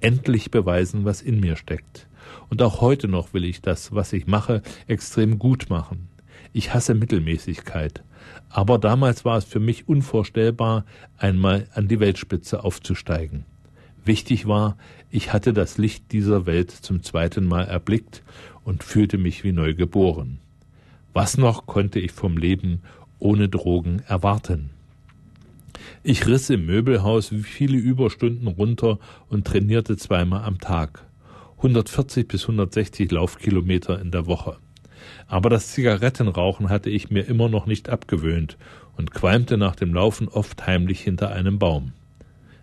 endlich 0.00 0.50
beweisen, 0.50 1.04
was 1.04 1.22
in 1.22 1.40
mir 1.40 1.56
steckt. 1.56 2.06
Und 2.50 2.62
auch 2.62 2.80
heute 2.80 3.08
noch 3.08 3.32
will 3.34 3.44
ich 3.44 3.62
das, 3.62 3.92
was 3.92 4.12
ich 4.12 4.26
mache, 4.26 4.62
extrem 4.86 5.38
gut 5.38 5.70
machen. 5.70 6.08
Ich 6.52 6.74
hasse 6.74 6.94
Mittelmäßigkeit. 6.94 8.02
Aber 8.50 8.78
damals 8.78 9.24
war 9.24 9.38
es 9.38 9.44
für 9.44 9.60
mich 9.60 9.88
unvorstellbar, 9.88 10.84
einmal 11.16 11.68
an 11.74 11.88
die 11.88 12.00
Weltspitze 12.00 12.64
aufzusteigen. 12.64 13.44
Wichtig 14.08 14.48
war, 14.48 14.78
ich 15.10 15.34
hatte 15.34 15.52
das 15.52 15.76
Licht 15.76 16.12
dieser 16.12 16.46
Welt 16.46 16.70
zum 16.70 17.02
zweiten 17.02 17.44
Mal 17.44 17.64
erblickt 17.64 18.22
und 18.64 18.82
fühlte 18.82 19.18
mich 19.18 19.44
wie 19.44 19.52
neu 19.52 19.74
geboren. 19.74 20.38
Was 21.12 21.36
noch 21.36 21.66
konnte 21.66 22.00
ich 22.00 22.12
vom 22.12 22.38
Leben 22.38 22.80
ohne 23.18 23.50
Drogen 23.50 24.00
erwarten? 24.08 24.70
Ich 26.02 26.26
riss 26.26 26.48
im 26.48 26.64
Möbelhaus 26.64 27.34
viele 27.42 27.76
Überstunden 27.76 28.46
runter 28.46 28.98
und 29.28 29.46
trainierte 29.46 29.98
zweimal 29.98 30.42
am 30.44 30.58
Tag. 30.58 31.04
140 31.58 32.26
bis 32.26 32.44
160 32.44 33.12
Laufkilometer 33.12 34.00
in 34.00 34.10
der 34.10 34.26
Woche. 34.26 34.56
Aber 35.26 35.50
das 35.50 35.72
Zigarettenrauchen 35.72 36.70
hatte 36.70 36.88
ich 36.88 37.10
mir 37.10 37.26
immer 37.28 37.50
noch 37.50 37.66
nicht 37.66 37.90
abgewöhnt 37.90 38.56
und 38.96 39.10
qualmte 39.10 39.58
nach 39.58 39.76
dem 39.76 39.92
Laufen 39.92 40.28
oft 40.28 40.66
heimlich 40.66 41.02
hinter 41.02 41.30
einem 41.30 41.58
Baum. 41.58 41.92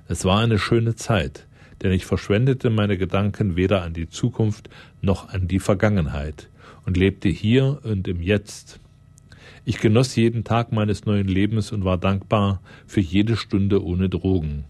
Es 0.07 0.23
war 0.23 0.39
eine 0.39 0.59
schöne 0.59 0.95
Zeit, 0.95 1.47
denn 1.81 1.91
ich 1.91 2.05
verschwendete 2.05 2.69
meine 2.69 2.97
Gedanken 2.97 3.55
weder 3.55 3.81
an 3.81 3.93
die 3.93 4.07
Zukunft 4.07 4.69
noch 5.01 5.29
an 5.29 5.47
die 5.47 5.59
Vergangenheit 5.59 6.47
und 6.85 6.95
lebte 6.95 7.27
hier 7.27 7.79
und 7.83 8.07
im 8.07 8.21
Jetzt. 8.21 8.79
Ich 9.65 9.79
genoss 9.79 10.15
jeden 10.15 10.43
Tag 10.43 10.71
meines 10.71 11.05
neuen 11.05 11.27
Lebens 11.27 11.71
und 11.71 11.85
war 11.85 11.97
dankbar 11.97 12.61
für 12.85 13.01
jede 13.01 13.35
Stunde 13.35 13.83
ohne 13.83 14.07
Drogen. 14.07 14.65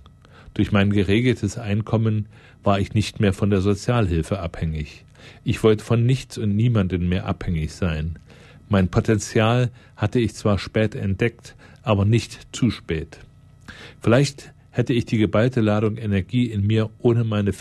Durch 0.54 0.72
mein 0.72 0.90
geregeltes 0.90 1.58
Einkommen 1.58 2.28
war 2.64 2.80
ich 2.80 2.94
nicht 2.94 3.20
mehr 3.20 3.34
von 3.34 3.50
der 3.50 3.60
Sozialhilfe 3.60 4.40
abhängig. 4.40 5.04
Ich 5.44 5.62
wollte 5.64 5.84
von 5.84 6.06
nichts 6.06 6.38
und 6.38 6.56
niemanden 6.56 7.10
mehr 7.10 7.26
abhängig 7.26 7.74
sein. 7.74 8.20
Mein 8.70 8.88
Potenzial 8.88 9.70
hatte 9.98 10.20
ich 10.20 10.34
zwar 10.34 10.58
spät 10.60 10.96
entdeckt, 10.96 11.56
aber 11.84 12.06
nicht 12.06 12.56
zu 12.56 12.72
spät. 12.72 13.20
Vielleicht 14.02 14.54
hätte 14.76 14.92
ich 14.92 15.06
die 15.06 15.18
geballte 15.18 15.62
Ladung 15.62 15.96
Energie 15.96 16.48
in 16.52 16.68
mir 16.68 16.90
ohne 17.00 17.24
meine, 17.24 17.54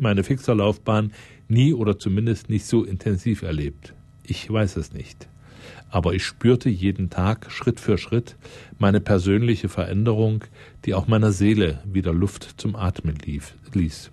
meine 0.00 0.24
Fixerlaufbahn 0.24 1.12
nie 1.46 1.72
oder 1.72 1.96
zumindest 1.96 2.50
nicht 2.50 2.66
so 2.66 2.82
intensiv 2.82 3.42
erlebt. 3.42 3.94
Ich 4.24 4.50
weiß 4.50 4.76
es 4.78 4.92
nicht. 4.92 5.28
aber 5.90 6.14
ich 6.14 6.24
spürte 6.24 6.68
jeden 6.68 7.08
Tag, 7.08 7.50
Schritt 7.50 7.80
für 7.80 7.98
Schritt, 7.98 8.36
meine 8.78 9.00
persönliche 9.00 9.68
Veränderung, 9.68 10.44
die 10.84 10.94
auch 10.94 11.06
meiner 11.06 11.32
Seele 11.32 11.78
wieder 11.84 12.12
Luft 12.12 12.60
zum 12.60 12.76
Atmen 12.76 13.16
lief, 13.24 13.54
ließ. 13.72 14.10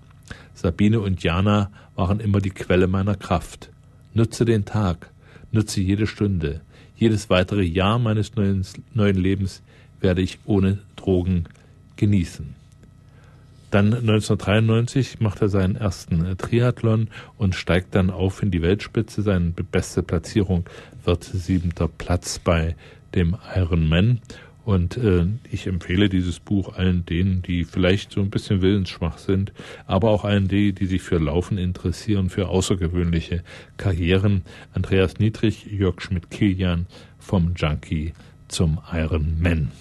Sabine 0.54 1.02
und 1.02 1.24
Jana 1.24 1.72
waren 1.96 2.20
immer 2.20 2.40
die 2.40 2.52
Quelle 2.52 2.88
meiner 2.88 3.16
Kraft. 3.16 3.72
Nutze 4.14 4.46
den 4.46 4.64
Tag, 4.64 5.12
nutze 5.52 5.82
jede 5.82 6.08
Stunde, 6.08 6.62
jedes 6.96 7.30
weitere 7.30 7.64
Jahr 7.64 8.00
meines 8.00 8.36
neuen, 8.36 8.66
neuen 8.94 9.18
Lebens 9.18 9.62
werde 10.00 10.22
ich 10.22 10.40
ohne 10.46 10.80
Drogen 10.96 11.46
genießen. 11.96 12.56
Dann 13.72 13.88
1993 13.88 15.20
macht 15.20 15.42
er 15.42 15.50
seinen 15.50 15.76
ersten 15.76 16.26
äh, 16.26 16.36
Triathlon 16.36 17.10
und 17.38 17.56
steigt 17.56 17.94
dann 17.96 18.10
auf 18.10 18.42
in 18.42 18.52
die 18.52 18.62
Weltspitze. 18.62 19.22
Seine 19.22 19.52
beste 19.52 20.02
Platzierung 20.02 20.66
wird 21.04 21.24
siebenter 21.24 21.90
Platz 21.90 22.40
bei 22.40 22.76
dem 23.16 23.36
Ironman. 23.54 24.22
Und 24.64 24.98
äh, 24.98 25.26
ich 25.52 25.68
empfehle 25.68 26.10
dieses 26.10 26.40
Buch 26.40 26.76
allen 26.78 27.06
denen, 27.06 27.42
die 27.42 27.66
vielleicht 27.66 28.12
so 28.12 28.22
ein 28.22 28.32
bisschen 28.32 28.62
willensschwach 28.62 29.20
sind, 29.20 29.54
aber 29.86 30.10
auch 30.10 30.24
allen 30.24 30.48
denen, 30.48 30.74
die 30.74 30.88
sich 30.88 31.04
für 31.04 31.18
Laufen 31.18 31.58
interessieren, 31.58 32.30
für 32.30 32.48
außergewöhnliche 32.48 33.44
Karrieren. 33.78 34.42
Andreas 34.74 35.20
Niedrig, 35.20 35.66
Jörg 35.66 36.02
Schmidt-Kilian 36.02 36.88
vom 37.20 37.54
Junkie 37.56 38.14
zum 38.48 38.80
Ironman. 38.92 39.72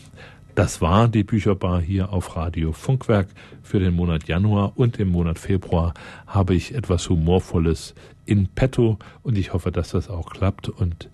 Das 0.55 0.80
war 0.80 1.09
die 1.09 1.24
Bücherbar 1.24 1.80
hier 1.80 2.12
auf 2.12 2.36
Radio 2.36 2.70
Funkwerk. 2.70 3.26
Für 3.62 3.80
den 3.80 3.94
Monat 3.94 4.28
Januar 4.28 4.72
und 4.76 5.00
im 5.00 5.09
Monat 5.09 5.40
Februar 5.40 5.94
habe 6.28 6.55
ich 6.55 6.74
etwas 6.74 7.09
Humorvolles 7.09 7.94
in 8.24 8.46
petto 8.46 8.98
und 9.24 9.36
ich 9.36 9.52
hoffe, 9.52 9.72
dass 9.72 9.90
das 9.90 10.09
auch 10.09 10.30
klappt 10.30 10.68
und 10.68 11.09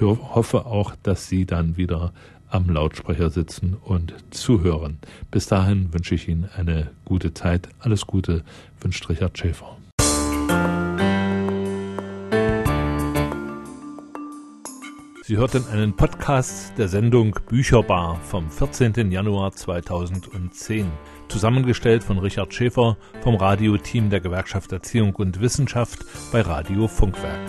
hoffe 0.00 0.66
auch, 0.66 0.94
dass 1.02 1.28
Sie 1.28 1.46
dann 1.46 1.78
wieder 1.78 2.12
am 2.48 2.68
Lautsprecher 2.68 3.30
sitzen 3.30 3.74
und 3.82 4.14
zuhören. 4.30 4.98
Bis 5.30 5.46
dahin 5.46 5.92
wünsche 5.94 6.14
ich 6.14 6.28
Ihnen 6.28 6.48
eine 6.54 6.90
gute 7.06 7.32
Zeit. 7.32 7.68
Alles 7.78 8.06
Gute 8.06 8.44
wünscht 8.80 9.08
Richard 9.08 9.38
Schäfer. 9.38 9.78
Sie 15.26 15.38
hörten 15.38 15.64
einen 15.72 15.96
Podcast 15.96 16.76
der 16.76 16.86
Sendung 16.86 17.34
Bücherbar 17.48 18.20
vom 18.24 18.50
14. 18.50 19.10
Januar 19.10 19.52
2010, 19.52 20.86
zusammengestellt 21.28 22.04
von 22.04 22.18
Richard 22.18 22.52
Schäfer 22.52 22.98
vom 23.22 23.36
Radioteam 23.36 24.10
der 24.10 24.20
Gewerkschaft 24.20 24.70
Erziehung 24.72 25.14
und 25.14 25.40
Wissenschaft 25.40 26.04
bei 26.30 26.42
Radio 26.42 26.88
Funkwerk. 26.88 27.40